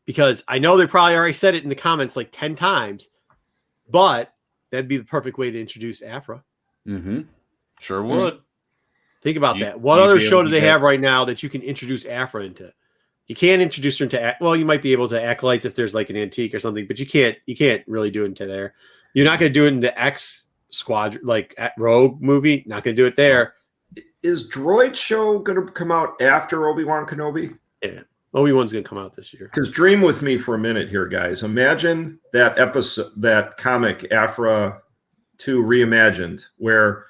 [0.06, 3.10] because I know they probably already said it in the comments like ten times,
[3.88, 4.32] but
[4.70, 6.44] that'd be the perfect way to introduce Aphra.
[6.86, 7.22] mm-hmm.
[7.80, 8.38] sure would.
[9.22, 9.80] Think about You- that.
[9.80, 12.72] What other show do they get- have right now that you can introduce Aphra into?
[13.26, 16.11] You can't introduce her into well, you might be able to acolytes if there's like
[16.11, 18.74] an antique or something, but you can't you can't really do it into there.
[19.14, 22.64] You're not going to do it in the X Squad like at Rogue movie.
[22.66, 23.54] Not going to do it there.
[24.22, 27.56] is Droid Show going to come out after Obi Wan Kenobi?
[27.83, 28.00] Yeah,
[28.35, 29.44] Obi Wan's going to come out this year.
[29.44, 31.42] Because dream with me for a minute here, guys.
[31.42, 34.80] Imagine that episode, that comic Aphra
[35.38, 37.06] Two reimagined, where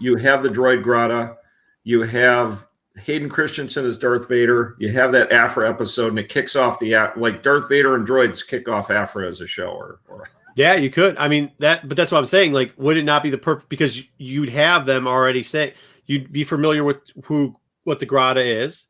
[0.00, 1.36] you have the droid Grata,
[1.84, 2.66] you have
[2.96, 6.92] Hayden Christensen as Darth Vader, you have that Aphra episode, and it kicks off the
[6.92, 10.74] a- like Darth Vader and droids kick off Aphra as a show, or, or Yeah,
[10.74, 11.16] you could.
[11.16, 12.52] I mean that, but that's what I'm saying.
[12.52, 15.74] Like, would it not be the perfect because you'd have them already say
[16.06, 18.86] you'd be familiar with who what the Grata is.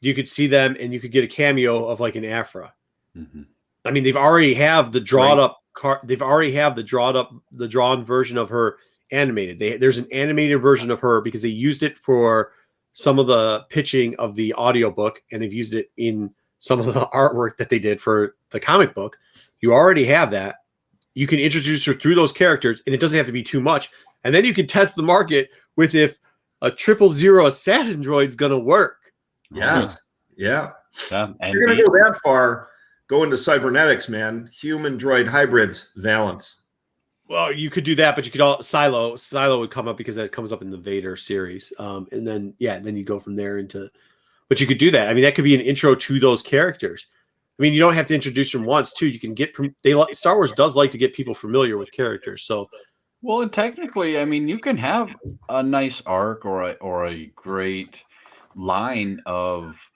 [0.00, 2.72] You could see them, and you could get a cameo of like an Aphra.
[3.16, 3.46] Mhm.
[3.84, 5.44] I mean, they've already have the drawn Right.
[5.44, 6.00] up car.
[6.04, 8.78] They've already have the drawn up the drawn version of her
[9.10, 9.58] animated.
[9.58, 12.52] They, there's an animated version of her because they used it for
[12.92, 17.06] some of the pitching of the audiobook and they've used it in some of the
[17.14, 19.16] artwork that they did for the comic book.
[19.60, 20.56] You already have that.
[21.14, 23.90] You can introduce her through those characters and it doesn't have to be too much.
[24.24, 26.18] And then you can test the market with if
[26.60, 29.12] a triple zero assassin droid's going to work.
[29.50, 30.00] yes,
[30.36, 30.70] yeah.
[31.10, 32.68] Yeah, and You're gonna go that far.
[33.08, 34.50] Go into cybernetics, man.
[34.52, 36.62] Human droid hybrids, Valance.
[37.28, 39.12] Well, you could do that, but you could all Cylo.
[39.12, 42.54] Cylo would come up because that comes up in the Vader series, um, and then
[42.58, 43.90] yeah, then you go from there into.
[44.48, 45.08] But you could do that.
[45.08, 47.08] I mean, that could be an intro to those characters.
[47.58, 49.08] I mean, you don't have to introduce them once too.
[49.08, 52.44] You can get they like Star Wars does like to get people familiar with characters.
[52.44, 52.70] So
[53.20, 55.14] Well, and technically, I mean, you can have
[55.50, 58.04] a nice arc or a or a great
[58.56, 59.90] line of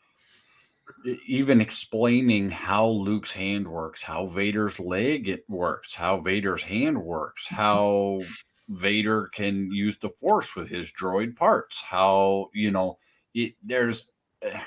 [1.26, 7.46] even explaining how Luke's hand works, how Vader's leg it works, how Vader's hand works,
[7.48, 8.28] how
[8.68, 12.98] Vader can use the Force with his droid parts, how you know
[13.34, 14.10] it, there's.
[14.42, 14.60] eh,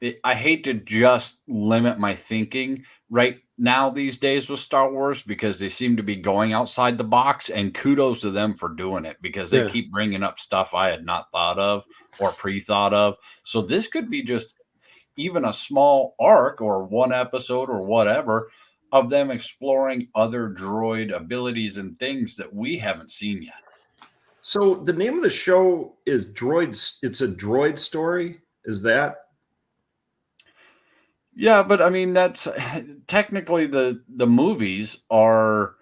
[0.00, 5.22] It, I hate to just limit my thinking right now these days with Star Wars
[5.24, 9.04] because they seem to be going outside the box, and kudos to them for doing
[9.04, 9.64] it because they Yeah.
[9.64, 11.84] keep bringing up stuff I had not thought of
[12.16, 13.16] or pre thought of.
[13.42, 14.54] So this could be just
[15.18, 18.50] even a small arc or one episode or whatever
[18.92, 23.62] of them exploring other droid abilities and things that we haven't seen yet.
[24.40, 26.98] So the name of the show is Droids.
[27.02, 28.40] It's a droid story.
[28.64, 29.16] Is that
[31.34, 32.48] Yeah, but I mean that's
[33.06, 35.74] technically the the movies are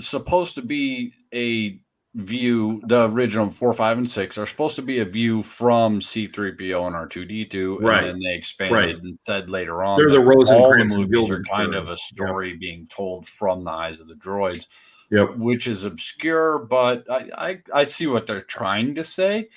[0.00, 1.80] supposed to be a
[2.14, 6.86] view the original 4 5 and 6 are supposed to be a view from C3PO
[6.86, 8.04] and R2D2 and Right.
[8.04, 8.96] then they expanded Right.
[8.96, 12.56] and said later on They're the the Rosencrantz and movies are kind of a story
[12.56, 14.66] being told from the eyes of the droids
[15.10, 15.36] Yep.
[15.38, 19.48] which is obscure, but I, I, I see what they're trying to say.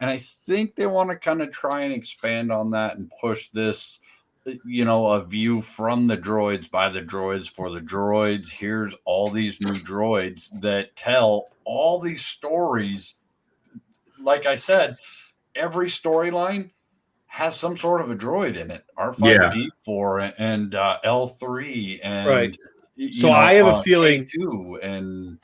[0.00, 3.48] And I think they want to kind of try and expand on that and push
[3.50, 4.00] this,
[4.64, 8.50] you know, a view from the droids by the droids for the droids.
[8.50, 13.14] Here's all these new droids that tell all these stories.
[14.20, 14.96] Like I said,
[15.54, 16.70] every storyline
[17.26, 18.84] has some sort of a droid in it.
[18.98, 22.58] R5D4 and uh, L3 and Right.
[23.12, 25.38] So I have a uh, feeling- K2 and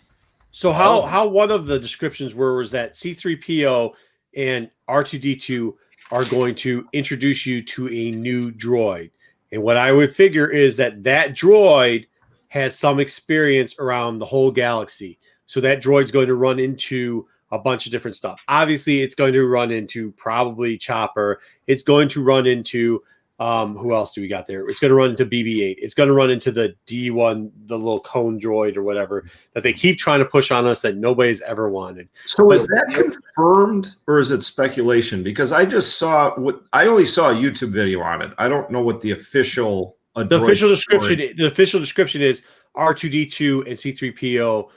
[0.53, 1.07] So how Oh.
[1.07, 3.93] how one of the descriptions were was that C3PO
[4.37, 5.75] and R2D2
[6.13, 9.11] are going to introduce you to a new droid.
[9.51, 12.07] And what I would figure is that that droid
[12.49, 15.19] has some experience around the whole galaxy.
[15.47, 18.41] So that droid's going to run into a bunch of different stuff.
[18.49, 21.41] Obviously, it's going to run into probably Chopper.
[21.67, 23.03] It's going to run into
[23.43, 24.69] Um, who else do we got there?
[24.69, 25.75] It's going to run into BB-8.
[25.79, 29.73] It's going to run into the D1, the little cone droid or whatever that they
[29.73, 32.09] keep trying to push on us that nobody's ever wanted.
[32.25, 35.25] So is that confirmed or is it speculation?
[35.25, 38.31] Because I just saw what I only saw a YouTube video on it.
[38.39, 42.45] I don't know what the official The official description, the official description is
[42.77, 44.69] R2D2 and C3PO.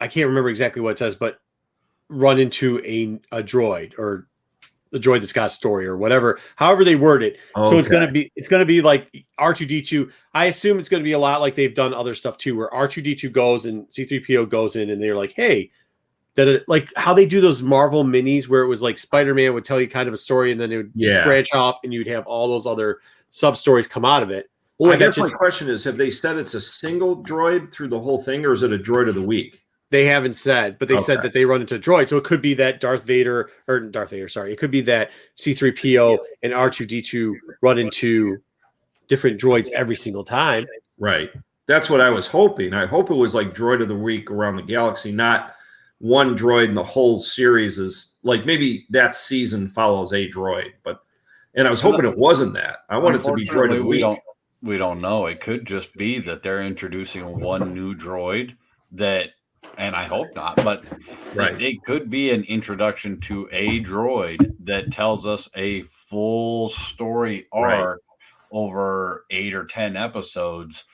[0.00, 1.38] I can't remember exactly what it says, but
[2.08, 4.26] run into a, a droid or
[4.94, 6.38] the droid that's got a story or whatever.
[6.54, 7.36] However they word it.
[7.56, 10.08] So it's gonna be it's gonna be like R2D2.
[10.34, 13.32] I assume it's gonna be a lot like they've done other stuff too, where R2D2
[13.32, 15.72] goes and C3PO goes in and they're like, hey,
[16.36, 19.64] that it, like how they do those Marvel minis where it was like Spider-Man would
[19.64, 21.24] tell you kind of a story and then it would Yeah.
[21.24, 24.48] branch off and you'd have all those other sub stories come out of it.
[24.78, 27.88] Well, I I guess my question is: Have they said it's a single droid through
[27.88, 29.60] the whole thing, or is it a droid of the week?
[29.90, 32.08] They haven't said, but they said that they run into droid.
[32.08, 35.10] So it could be that Darth Vader or Darth Vader, sorry, it could be that
[35.36, 38.38] C3PO and R2D2 run into
[39.06, 40.66] different droids every single time.
[40.98, 41.30] Right.
[41.66, 42.74] That's what I was hoping.
[42.74, 45.54] I hope it was like droid of the week around the galaxy, not
[45.98, 51.00] one droid in the whole series is like maybe that season follows a droid, but
[51.54, 52.78] and I was hoping it wasn't that.
[52.88, 54.18] I wanted to be droid of Unfortunately, the we don't
[54.64, 55.26] we don't know.
[55.26, 58.56] It could just be that they're introducing one new droid
[58.92, 59.30] that,
[59.78, 60.84] and I hope not, but
[61.34, 61.60] Right.
[61.60, 67.78] it could be an introduction to a droid that tells us a full story Right.
[67.80, 68.02] arc
[68.50, 70.84] over eight or ten episodes,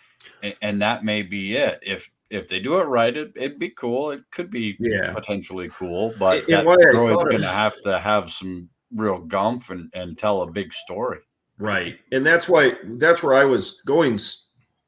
[0.62, 1.78] and that may be it.
[1.82, 4.12] If if they do it right, it, it'd be cool.
[4.12, 5.12] It could be Yeah.
[5.12, 9.90] potentially cool, but And that droid's going to have to have some real gumph and,
[9.94, 11.18] and tell a big story.
[11.58, 11.98] Right.
[12.12, 14.18] And that's why that's where I was going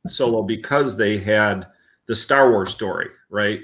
[0.09, 1.67] solo because they had
[2.07, 3.61] the Star Wars story, right?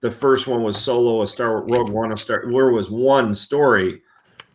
[0.00, 4.02] The first one was solo, a Star Rogue One, a Star where was one story.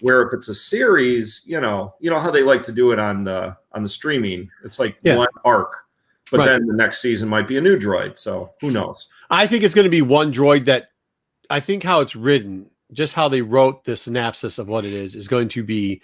[0.01, 2.99] Where if it's a series, you know, you know how they like to do it
[2.99, 4.49] on the on the streaming.
[4.63, 5.17] It's like Yeah.
[5.17, 5.73] one arc,
[6.29, 6.45] but Right.
[6.45, 8.19] then the next season might be a new droid.
[8.19, 9.09] So who knows?
[9.31, 10.89] I think it's going to be one droid that
[11.49, 15.15] I think how it's written, just how they wrote the synopsis of what it is,
[15.15, 16.01] is going to be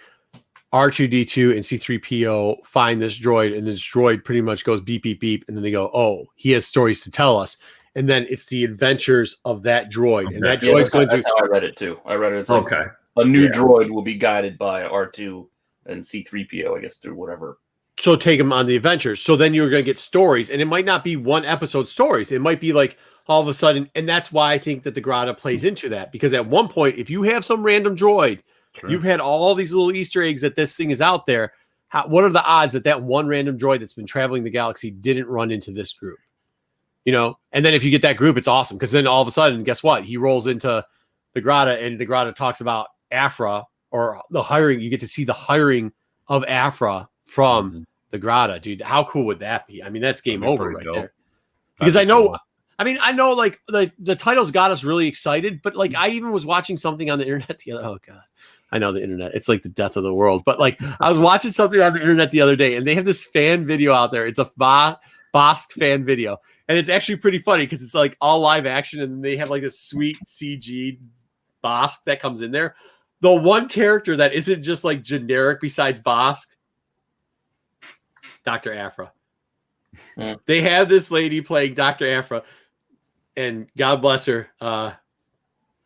[0.74, 5.44] R2D2 and C3PO find this droid, and this droid pretty much goes beep, beep, beep.
[5.46, 7.58] And then they go, Oh, he has stories to tell us.
[7.94, 10.34] And then it's the adventures of that droid.
[10.34, 10.66] And that Okay.
[10.66, 12.00] Yeah, droid's that's, how, going to that's how I read it too.
[12.04, 12.82] I read it as like Okay.
[13.16, 13.50] a new Yeah.
[13.50, 15.48] droid will be guided by R2
[15.86, 17.58] and C3PO, I guess, through whatever.
[17.96, 19.22] so take them on the adventures.
[19.22, 22.32] So then you're going to get stories, and it might not be one episode stories.
[22.32, 25.00] It might be like all of a sudden, and that's why I think that the
[25.00, 25.68] Grata plays hmm.
[25.68, 28.40] into that because at one point, if you have some random droid,
[28.88, 31.52] you've had all these little Easter eggs that this thing is out there.
[31.88, 34.90] How, what are the odds that that one random droid that's been traveling the galaxy
[34.90, 36.18] didn't run into this group?
[37.04, 39.28] You know, and then if you get that group, it's awesome because then all of
[39.28, 40.04] a sudden, guess what?
[40.04, 40.84] He rolls into
[41.34, 44.80] the Grata, and the Grata talks about Aphra or the hiring.
[44.80, 45.92] You get to see the hiring
[46.28, 47.84] of Aphra from Mhm.
[48.10, 48.80] the Grata, dude.
[48.82, 49.82] How cool would that be?
[49.82, 50.94] I mean, that's game over right dope.
[50.94, 51.12] there.
[51.78, 52.38] Because That'd I know, cool.
[52.78, 56.08] I mean, I know like the the titles got us really excited, but like I
[56.08, 57.84] even was watching something on the internet the other.
[57.84, 58.22] Oh god,
[58.74, 59.36] I know the internet.
[59.36, 60.42] It's like the death of the world.
[60.44, 63.04] But like I was watching something on the internet the other day, and they have
[63.04, 64.26] this fan video out there.
[64.26, 64.98] It's a Ba-
[65.32, 69.24] Bossk fan video, and it's actually pretty funny because it's like all live action, and
[69.24, 70.98] they have like this sweet CG
[71.62, 72.74] Bossk that comes in there.
[73.20, 76.48] The one character that isn't just like generic besides Bossk,
[78.44, 78.74] Dr.
[78.74, 79.12] Aphra.
[80.16, 80.32] Hmm.
[80.46, 82.08] They have this lady playing Dr.
[82.08, 82.42] Aphra,
[83.36, 84.48] and God bless her.
[84.60, 84.94] Uh,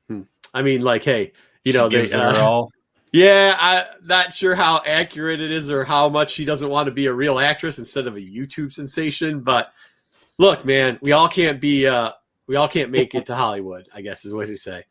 [0.08, 0.22] hmm.
[0.54, 1.32] I mean, like, hey,
[1.64, 2.70] you know, they, uh, all.
[3.12, 6.92] Yeah, I'm not sure how accurate it is or how much she doesn't want to
[6.92, 9.40] be a real actress instead of a YouTube sensation.
[9.40, 9.72] But
[10.38, 12.12] look, man, we all can't be, uh,
[12.46, 13.88] we all can't make it to Hollywood.
[13.94, 14.84] I guess is what you say.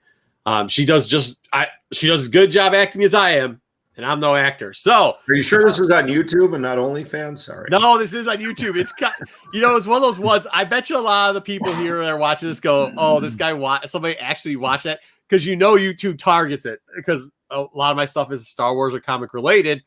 [0.45, 3.59] Um, she does just, I, she does a good job acting as I am,
[3.97, 4.73] and I'm no actor.
[4.73, 7.39] So Are you sure this is on YouTube and not OnlyFans?
[7.39, 7.67] Sorry.
[7.69, 8.77] no, this is on YouTube.
[8.77, 9.13] It's cut.
[9.53, 10.47] You know, it's one of those ones.
[10.53, 13.19] I bet you a lot of the people here that are watching this go, "Oh,
[13.19, 17.65] this guy watch." Somebody actually watched that because you know YouTube targets it because a
[17.73, 19.83] lot of my stuff is Star Wars or comic related.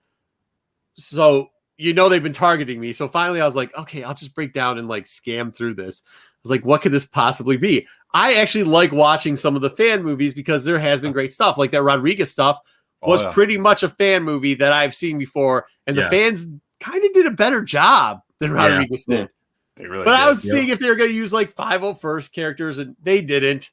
[0.94, 2.92] So you know they've been targeting me.
[2.92, 6.02] So finally, I was like, okay, I'll just break down and like scam through this.
[6.06, 6.10] I
[6.44, 7.86] was like, what could this possibly be?
[8.12, 11.56] I actually like watching some of the fan movies because there has been great stuff,
[11.58, 12.58] like that Rodriguez stuff
[13.02, 13.32] Oh, was yeah.
[13.32, 16.48] pretty much a fan movie that I've seen before, and the fans
[16.80, 18.68] kind of did a better job than Yeah.
[18.68, 19.30] Rodriguez did.
[19.76, 20.52] They really But I was yeah.
[20.52, 23.70] seeing if they were going to use like 501st characters, and they didn't.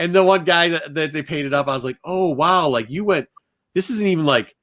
[0.00, 2.88] And the one guy that, that they painted up, I was like, oh wow, like
[2.90, 3.28] you went.
[3.74, 4.56] This isn't even like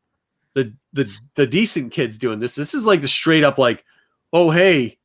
[0.55, 2.55] the the the decent kids doing this.
[2.55, 3.85] This is like the straight up like,
[4.33, 4.97] oh hey,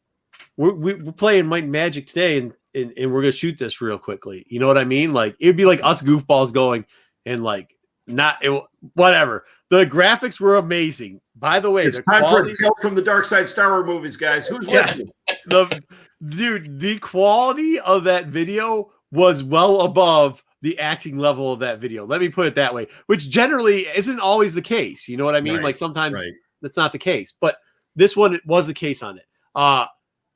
[0.57, 3.99] we're we- we're playing Might Magic today, and, and and we're gonna shoot this real
[3.99, 4.45] quickly.
[4.49, 5.13] You know what I mean?
[5.13, 6.87] Like it'd be like us goofballs going
[7.27, 8.63] and like not it,
[8.95, 9.45] whatever.
[9.69, 11.21] The graphics were amazing.
[11.37, 13.87] By the way, It's the time for quality, a from the Dark Side Star Wars
[13.87, 14.47] movies, guys.
[14.47, 14.87] Who's Yeah.
[14.97, 15.13] with you?
[15.47, 15.83] the
[16.27, 22.05] dude, the quality of that video was well above the acting level of that video.
[22.07, 25.09] Let me put it that way, which generally isn't always the case.
[25.09, 25.55] You know what I mean?
[25.57, 26.33] Right, Like sometimes Right.
[26.63, 27.57] that's not the case, but
[27.95, 29.25] this one it was the case on it.
[29.55, 29.87] Uh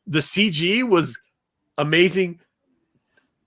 [0.07, 1.19] the CG was
[1.79, 2.39] amazing.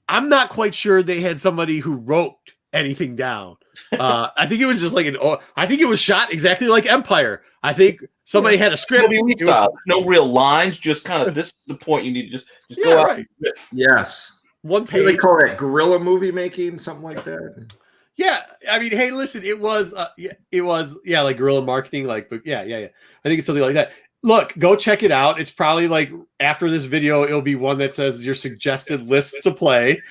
[0.07, 2.35] I'm not quite sure they had somebody who wrote
[2.73, 3.55] anything down.
[3.93, 5.17] Uh I think it was just like an
[5.55, 7.43] I think it was shot exactly like Empire.
[7.61, 9.07] I think somebody had a script.
[9.09, 12.45] Was- No real lines, just kind of this is the point you need to just,
[12.69, 13.25] just Yeah, go out right.
[13.73, 14.38] Yes.
[14.61, 17.73] One do they call it Guerrilla movie making, something like that.
[18.17, 22.05] Yeah, I mean, hey, listen, it was, uh, yeah, it was, yeah, like guerrilla marketing,
[22.05, 22.87] like, but yeah, yeah, yeah.
[23.23, 23.93] I think it's something like that.
[24.23, 25.39] Look, go check it out.
[25.39, 29.51] It's probably like after this video, it'll be one that says your suggested lists to
[29.53, 30.01] play.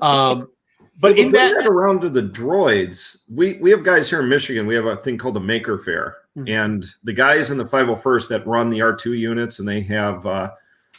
[0.00, 0.48] Um,
[0.98, 4.66] but Well, in that, around to the droids, we we have guys here in Michigan.
[4.66, 6.48] We have a thing called the Maker Faire, Mhm.
[6.48, 10.50] and the guys in the 501st that run the R2 units, and they have, uh,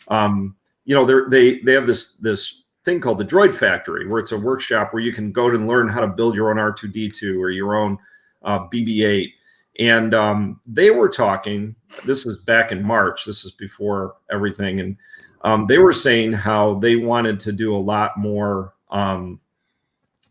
[0.09, 4.19] um, you know, they they they have this this thing called the Droid Factory, where
[4.19, 7.39] it's a workshop where you can go and learn how to build your own R2D2
[7.39, 7.97] or your own
[8.43, 9.31] uh, BB8.
[9.79, 11.75] And um, they were talking.
[12.05, 13.25] This is back in March.
[13.25, 14.97] This is before everything, and
[15.43, 18.73] um, they were saying how they wanted to do a lot more.
[18.91, 19.39] Um,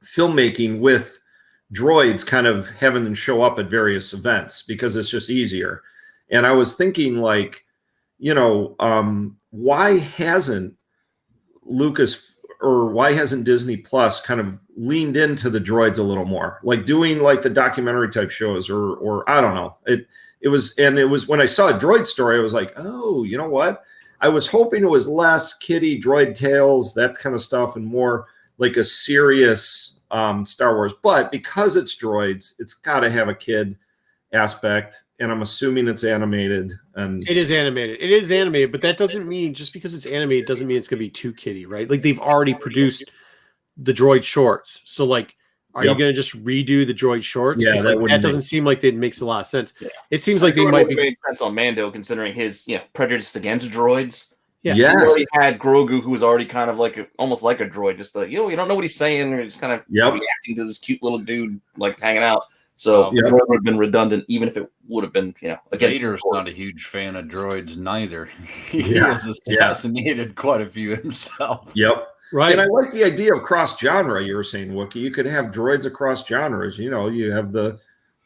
[0.05, 1.21] filmmaking with
[1.73, 5.83] droids kind of having them show up at various events because it's just easier.
[6.31, 7.65] And I was thinking, like,
[8.19, 10.75] you know, um, why hasn't
[11.63, 16.61] Lucas or why hasn't Disney Plus kind of leaned into the droids a little more,
[16.63, 19.77] like doing like the documentary type shows, or or I don't know.
[19.87, 20.07] It
[20.41, 23.25] it was, and it was when I saw a droid story, I was like, oh,
[23.25, 23.83] you know what?
[24.21, 28.27] I was hoping it was less kitty droid tales, that kind of stuff, and more
[28.59, 30.93] like a serious um, Star Wars.
[31.03, 33.77] But because it's droids, it's got to have a kid
[34.33, 36.73] aspect, and I'm assuming it's animated.
[36.95, 38.01] And it is animated.
[38.01, 41.01] It is animated, but that doesn't mean just because it's animated doesn't mean it's gonna
[41.01, 41.89] be too kiddie, right?
[41.91, 43.05] Like they've already produced
[43.77, 45.35] the droid shorts, so like.
[45.75, 45.93] Are Yep.
[45.93, 47.63] you going to just redo the droid shorts?
[47.63, 49.47] Yeah, 'Cause, that like, that, wouldn't doesn't make- seem like it makes a lot of
[49.47, 49.75] sense.
[49.79, 49.89] Yeah.
[50.11, 50.97] It seems like they might would've be.
[50.97, 54.33] made sense on Mando considering his you know prejudice against droids.
[54.63, 54.75] Yeah.
[54.75, 57.67] You yes, already had Grogu, who was already kind of like a, almost like a
[57.69, 59.83] droid, just like you know, you don't know what he's saying, or just kind of
[59.91, 60.15] Yep.
[60.15, 62.45] reacting to this cute little dude like hanging out.
[62.79, 63.25] So Yep.
[63.25, 66.01] the droid would have been redundant, even if it would have been, you know, against.
[66.01, 68.27] Vader's the not a huge fan of droids neither.
[68.71, 71.73] he Yeah, has assassinated quite a few himself.
[71.75, 72.07] yep.
[72.33, 72.53] Right.
[72.53, 74.23] And I like the idea of cross genre.
[74.23, 74.97] You were saying, Wookie.
[74.97, 76.79] You could have droids across genres.
[76.79, 77.81] You know, you have the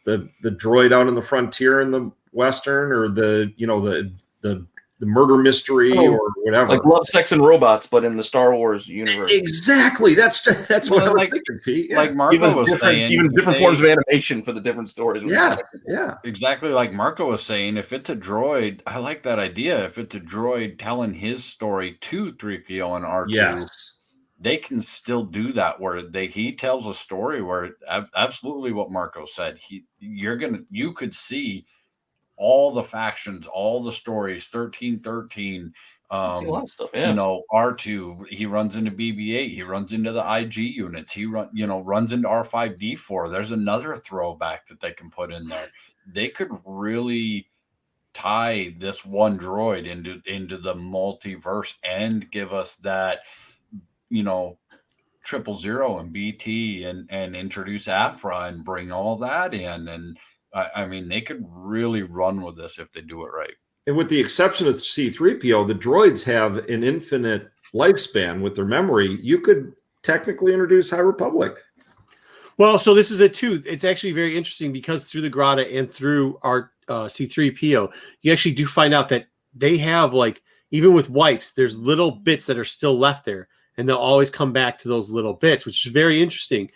[0.05, 4.12] the the droid out in the frontier in the western, or the you know the
[4.41, 4.67] the
[5.03, 6.69] the murder mystery Oh, or whatever.
[6.69, 9.33] like love, sex, and robots, but in the Star Wars universe.
[9.33, 10.15] exactly.
[10.15, 11.91] That's that's what I was like- thinking, Pete.
[11.91, 11.97] Yeah.
[11.97, 14.61] Like Marco Give us was different, saying, even different they- forms of animation for the
[14.61, 15.25] different stories.
[15.29, 19.85] yes, yeah, Exactly like Marco was saying, if it's a droid, I like that idea.
[19.85, 23.99] If it's a droid telling his story to 3PO and R2, yes,
[24.38, 28.93] they can still do that where they he tells a story where ab- absolutely what
[28.93, 29.59] Marco said.
[29.59, 31.67] He you're gonna you could see
[32.37, 35.73] all the factions, all the stories, 1313.
[36.11, 36.90] I see a lot Um, of stuff.
[36.92, 37.09] Yeah.
[37.09, 41.49] you know, R2, he runs into BB8, he runs into the IG units, he run,
[41.55, 43.31] you know, runs into R5D4.
[43.31, 45.68] There's another throwback that they can put in there.
[46.07, 47.49] They could really
[48.14, 53.21] tie this one droid into into the multiverse and give us that,
[54.11, 54.59] you know,
[55.25, 59.88] triple zero and BT and and introduce Aphra and bring all that in.
[59.88, 60.18] And
[60.55, 63.55] I, I mean, they could really run with this if they do it right.
[63.87, 69.19] and with the exception of C3PO, the droids have an infinite lifespan with their memory.
[69.23, 71.57] You could technically introduce High Republic.
[72.59, 73.62] Well, so this is it too.
[73.65, 78.55] It's actually very interesting because through the Gotra and through our uh, C3PO, you actually
[78.55, 82.65] do find out that they have like even with wipes, there's little bits that are
[82.65, 86.21] still left there, and they'll always come back to those little bits, which is very
[86.21, 86.71] interesting.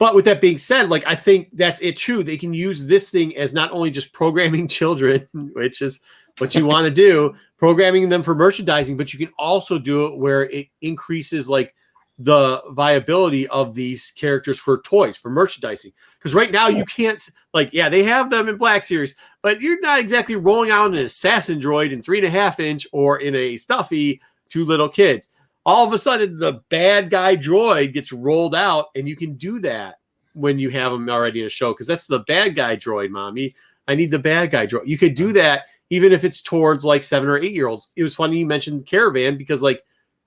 [0.00, 2.24] But with that being said, like I think that's it too.
[2.24, 6.00] They can use this thing as not only just programming children, which is
[6.38, 10.16] what you want to do, programming them for merchandising, but you can also do it
[10.16, 11.74] where it increases like
[12.18, 15.92] the viability of these characters for toys for merchandising.
[16.18, 19.80] Because right now you can't like yeah they have them in black series but you're
[19.80, 23.34] not exactly rolling out an assassin droid in three and a half inch or in
[23.34, 24.20] a stuffy
[24.50, 25.28] to little kids
[25.66, 29.58] all of a sudden the bad guy droid gets rolled out and you can do
[29.60, 29.96] that
[30.34, 33.54] when you have them already in a show because that's the bad guy droid mommy
[33.88, 35.34] i need the bad guy droid you could do mm.
[35.34, 38.46] that even if it's towards like seven or eight year olds it was funny you
[38.46, 39.82] mentioned caravan because like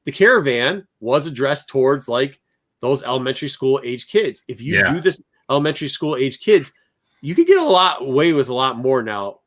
[0.05, 2.39] the caravan was addressed towards like
[2.83, 4.43] those elementary school age kids.
[4.47, 4.93] If you Yeah.
[4.93, 6.73] do this, elementary school age kids,
[7.21, 9.39] you could get a lot away with a lot more now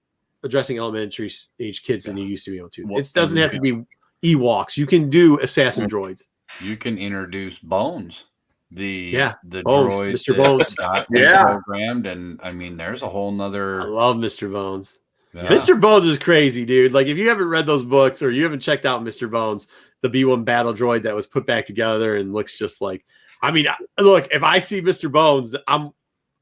[0.42, 1.30] addressing elementary
[1.60, 2.84] age kids than you used to be able to.
[2.86, 3.84] Well, It doesn't have to be
[4.24, 4.76] Ewoks.
[4.76, 5.94] You can do assassin hmm.
[5.94, 6.24] droids.
[6.60, 8.24] You can introduce Bones,
[8.70, 10.36] the Yeah, the Bones, droid, Mr.
[10.36, 10.74] Bones.
[11.10, 11.44] Yeah.
[11.44, 14.50] programmed, and I mean, there's a whole I love Mr.
[14.50, 14.98] Bones.
[15.34, 15.46] yeah.
[15.48, 15.78] Mr.
[15.78, 16.92] Bones is crazy, dude.
[16.92, 19.30] Like if you haven't read those books or you haven't checked out Mr.
[19.30, 19.66] Bones,
[20.00, 23.04] the B1 battle droid that was put back together and looks just like
[23.42, 23.66] I mean,
[23.98, 25.10] look, if I see Mr.
[25.10, 25.92] Bones, I'm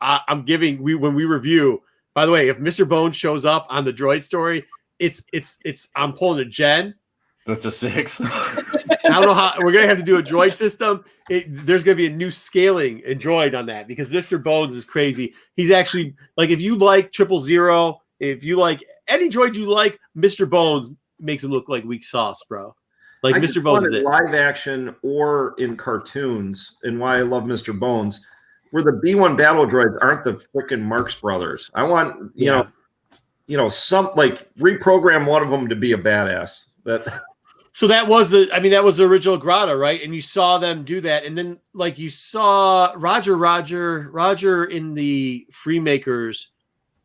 [0.01, 1.83] I, I'm giving we when we review,
[2.15, 2.89] by the way, if Mr.
[2.89, 4.65] Bones shows up on the droid story,
[4.99, 6.95] it's it's it's I'm pulling a Jen.
[7.47, 8.21] That's a six.
[8.25, 11.05] I don't know how we're gonna have to do a droid system.
[11.29, 14.43] It, there's gonna be a new scaling and droid on that because Mr.
[14.43, 15.35] Bones is crazy.
[15.55, 20.01] He's actually like if you like triple zero, if you like any droid you like,
[20.17, 20.49] Mr.
[20.49, 20.91] Bones
[21.21, 22.75] makes him look like weak sauce, bro.
[23.23, 23.63] Like I Mr.
[23.63, 24.05] Bones is it it.
[24.05, 27.79] live action or in cartoons, and why I love Mr.
[27.79, 28.27] Bones,
[28.71, 31.71] where the B1 battle droids aren't the freaking Marx brothers.
[31.75, 32.53] I want you Yeah.
[32.53, 32.69] know,
[33.47, 36.67] you know, some like reprogram one of them to be a badass.
[36.85, 37.23] That
[37.75, 40.01] So that was the I mean that was the original Gotra, right?
[40.03, 44.95] And you saw them do that, and then like you saw Roger, Roger, Roger in
[44.95, 46.47] the Freemakers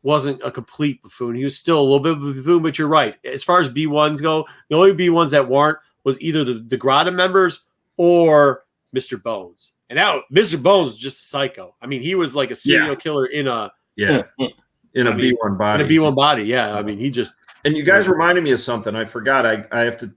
[0.02, 1.34] wasn't a complete buffoon.
[1.34, 3.16] He was still a little bit of a buffoon, but you're right.
[3.24, 6.54] As far as B ones go, the only B ones that weren't was either the,
[6.54, 7.64] the Gotra members
[7.96, 8.64] or
[8.94, 9.22] Mr.
[9.22, 9.72] Bones.
[9.90, 10.62] And now Mr.
[10.62, 11.74] Bones was just psycho.
[11.82, 14.22] I mean, he was like a serial killer in a yeah,
[14.94, 15.84] in a mean, B1 in body.
[15.84, 16.44] a B one body.
[16.44, 18.94] Yeah, I mean, he just And you guys reminded me of something.
[18.94, 19.44] I forgot.
[19.44, 20.12] I, I have to.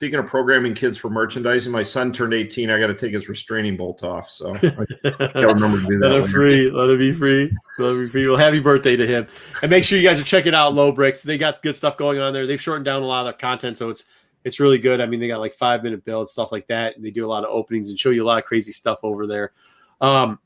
[0.00, 2.70] Speaking of programming kids for merchandising, my son turned 18.
[2.70, 4.30] I got to take his restraining bolt off.
[4.30, 6.08] So I got to remember to do that.
[6.08, 6.28] Let it later.
[6.28, 6.70] free.
[6.70, 7.54] Let it be free.
[7.78, 8.26] Let it be free.
[8.26, 9.26] Well, happy birthday to him.
[9.60, 11.22] And make sure you guys are checking out Low Bricks.
[11.22, 12.46] They got good stuff going on there.
[12.46, 14.06] They've shortened down a lot of their content, so it's
[14.42, 15.02] it's really good.
[15.02, 17.28] I mean, they got like five minute builds, stuff like that, and they do a
[17.28, 19.52] lot of openings and show you a lot of crazy stuff over there.
[20.00, 20.38] Um,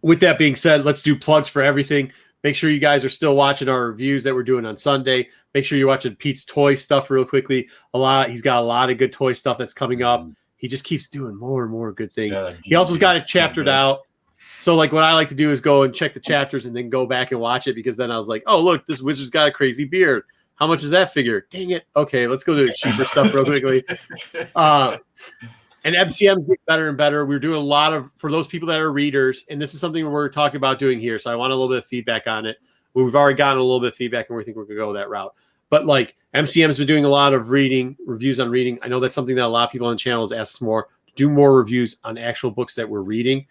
[0.00, 2.12] with that being said, let's do plugs for everything.
[2.44, 5.28] Make sure you guys are still watching our reviews that we're doing on Sunday.
[5.54, 7.68] Make sure you're watching Pete's toy stuff real quickly.
[7.94, 8.30] A lot.
[8.30, 10.26] He's got a lot of good toy stuff that's coming up.
[10.56, 12.34] He just keeps doing more and more good things.
[12.34, 14.00] Yeah, He also has got it chaptered out.
[14.60, 16.90] So like what I like to do is go and check the chapters and then
[16.90, 19.48] go back and watch it because then I was like, oh look, this wizard's got
[19.48, 20.24] a crazy beard.
[20.56, 21.46] How much is that figure?
[21.50, 21.84] Dang it.
[21.94, 23.84] Okay, let's go to the cheaper stuff real quickly.
[24.54, 24.98] Uh,
[25.88, 27.24] and MCM's get better and better.
[27.24, 30.04] We're doing a lot of for those people that are readers, and this is something
[30.04, 31.18] we're talking about doing here.
[31.18, 32.58] So I want a little bit of feedback on it.
[32.92, 35.08] We've already gotten a little bit of feedback, and we think we're gonna go that
[35.08, 35.34] route.
[35.70, 38.78] But like MCM's been doing a lot of reading, reviews on reading.
[38.82, 40.60] I know that's something that a lot of people on the channel has asked us
[40.60, 40.88] more.
[41.16, 43.46] Do more reviews on actual books that we're reading.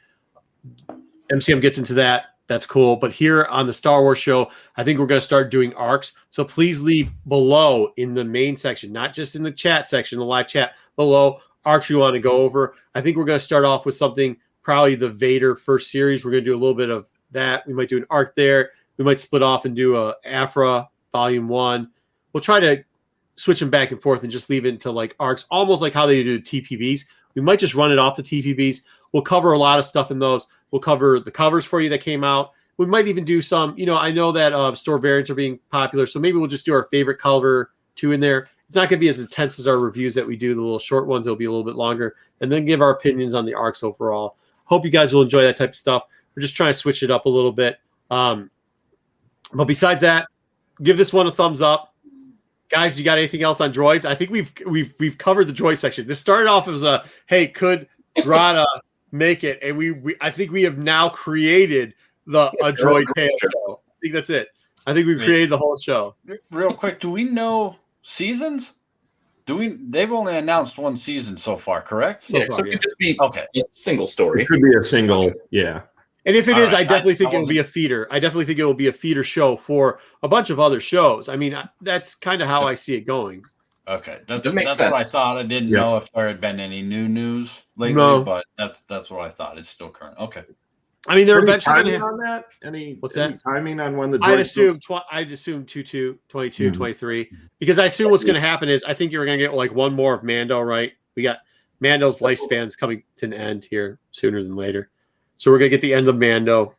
[1.31, 2.36] MCM gets into that.
[2.47, 2.95] That's cool.
[2.95, 6.13] But here on the Star Wars show, I think we're going to start doing arcs.
[6.29, 10.25] So please leave below in the main section, not just in the chat section, the
[10.25, 12.75] live chat below arcs you want to go over.
[12.95, 16.23] I think we're going to start off with something, probably the Vader first series.
[16.23, 17.67] We're going to do a little bit of that.
[17.67, 18.71] We might do an arc there.
[18.95, 21.91] We might split off and do a Aphra volume one.
[22.31, 22.83] We'll try to
[23.35, 26.05] switch them back and forth and just leave it into like arcs, almost like how
[26.05, 27.01] they do TPBs.
[27.37, 28.81] We might just run it off the TPBs.
[29.11, 30.47] We'll cover a lot of stuff in those.
[30.71, 32.53] We'll cover the covers for you that came out.
[32.77, 35.59] We might even do some, you know, I know that uh, store variants are being
[35.69, 38.49] popular, so maybe we'll just do our favorite cover two in there.
[38.67, 40.79] It's not going to be as intense as our reviews that we do, the little
[40.79, 41.27] short ones.
[41.27, 44.37] It'll be a little bit longer, and then give our opinions on the arcs overall.
[44.65, 46.05] Hope you guys will enjoy that type of stuff.
[46.35, 47.77] We're just trying to switch it up a little bit.
[48.09, 48.49] Um,
[49.53, 50.27] but besides that,
[50.81, 51.93] give this one a thumbs up
[52.69, 55.77] guys you got anything else on droids i think we've we've we've covered the droid
[55.77, 57.87] section this started off as a hey could
[58.17, 58.65] Gotra
[59.11, 61.93] make it and we, we i think we have now created
[62.25, 64.49] the a droid tale show i think that's it
[64.85, 66.15] i think we've created the whole show
[66.51, 68.73] Real quick, do we know seasons?
[69.45, 69.77] Do we?
[69.89, 72.23] They've only announced one season so far, correct?
[72.23, 72.73] So yeah, so far, it yeah.
[72.73, 73.45] could just be Okay.
[73.55, 74.43] a single story.
[74.43, 75.31] It could be a single.
[75.51, 75.81] Yeah.
[76.27, 77.63] And if it All is, right, i definitely I- think I it will be a
[77.63, 80.79] feeder i definitely think it will be a feeder show for a bunch of other
[80.79, 83.43] shows i mean I- that's kind of how i see it going
[83.89, 85.37] Okay, that's, That makes that's what I thought.
[85.37, 85.77] I didn't Yeah.
[85.77, 88.21] know if there had been any new news lately, No.
[88.21, 89.57] but that's that's what I thought.
[89.57, 90.17] It's still current.
[90.19, 90.43] Okay.
[91.07, 92.45] i mean they're Any eventually going timing to on that?
[92.65, 93.41] Any What's any that?
[93.41, 96.73] timing on when the I'd assume tw- I'd assume 22, 22, Mhm.
[96.73, 97.31] 23.
[97.59, 99.73] Because I assume what's going to happen is I think you're going to get like
[99.73, 100.91] one more of Mando, right?
[101.15, 101.37] We got
[101.79, 104.89] Mando's lifespan's coming to an end here sooner than later.
[105.37, 106.75] So we're to get the end of Mando,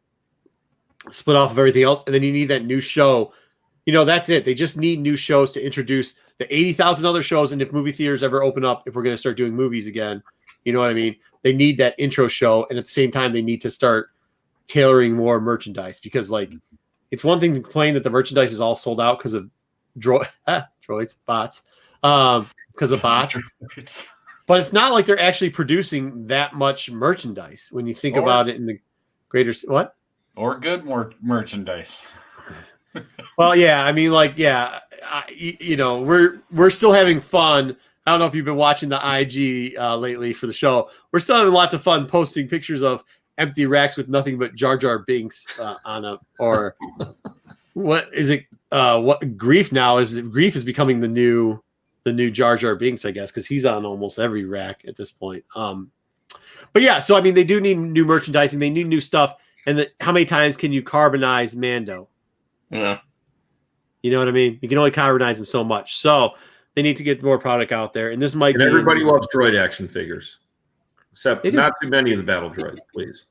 [1.11, 3.33] split off of everything else, and then you need that new show.
[3.87, 4.45] You know, that's it.
[4.45, 7.53] They just need new shows to introduce the 80,000 other shows.
[7.53, 10.23] And if movie theaters ever open up, if we're to start doing movies again,
[10.65, 11.17] you know what I mean?
[11.43, 12.67] They need that intro show.
[12.69, 14.11] And at the same time, they need to start
[14.67, 16.53] tailoring more merchandise because, like,
[17.11, 19.49] it's one thing to complain that the merchandise is all sold out because of
[19.97, 20.25] dro-
[20.87, 21.63] droids, bots,
[22.03, 23.37] um, because of bots.
[24.49, 28.49] But it's not like they're actually producing that much merchandise when you think Or- about
[28.49, 28.81] it in the
[29.29, 29.53] greater.
[29.67, 29.95] What?
[30.35, 32.03] or good more merchandise.
[33.37, 37.77] Well, yeah, I mean, like, yeah, I, you know, we're we're still having fun.
[38.07, 40.91] I don't know if you've been watching the IG uh, lately for the show.
[41.13, 43.05] We're still having lots of fun posting pictures of
[43.37, 46.75] empty racks with nothing but Jar Jar Binks uh, on a or
[47.75, 48.47] what is it?
[48.73, 50.19] Uh, what Greef now is?
[50.21, 51.63] Greef is becoming the new
[52.09, 55.11] the new Jar Jar Binks, I guess, because he's on almost every rack at this
[55.11, 55.45] point.
[55.55, 55.91] Um,
[56.73, 58.59] but yeah, so I mean, they do need new merchandising.
[58.59, 59.35] They need new stuff.
[59.67, 62.09] And the, how many times can you carbonize Mando?
[62.71, 62.99] Yeah.
[64.03, 64.59] You know what I mean?
[64.63, 65.97] You can only carbonize them so much.
[65.97, 66.35] So
[66.75, 68.11] they need to get more product out there.
[68.11, 70.39] And this might And be everybody loves droid action figures,
[71.13, 73.27] except not too many of the battle droids, please.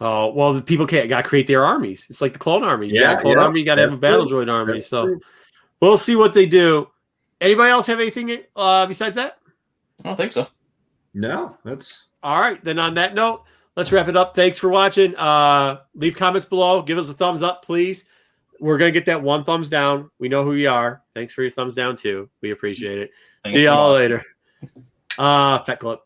[0.00, 2.06] Oh well, the people can't got to create their armies.
[2.08, 2.88] It's like the clone army.
[2.88, 3.60] You Yeah, got clone yeah, army.
[3.60, 4.44] You got to have a battle true.
[4.44, 4.74] droid army.
[4.74, 5.20] That's so true.
[5.80, 6.88] we'll see what they do.
[7.40, 9.38] Anybody else have anything uh, besides that?
[10.04, 10.46] I don't think so.
[11.14, 12.62] No, that's All right.
[12.62, 13.44] Then on that note,
[13.76, 14.34] let's wrap it up.
[14.34, 15.14] Thanks for watching.
[15.16, 16.82] Uh, leave comments below.
[16.82, 18.04] Give us a thumbs up, please.
[18.60, 20.10] We're gonna get that one thumbs down.
[20.18, 21.02] We know who you are.
[21.14, 22.28] Thanks for your thumbs down too.
[22.42, 23.10] We appreciate it.
[23.42, 24.02] Thanks See y'all watching.
[24.02, 24.24] later.
[25.18, 26.00] Uh, Fat Club.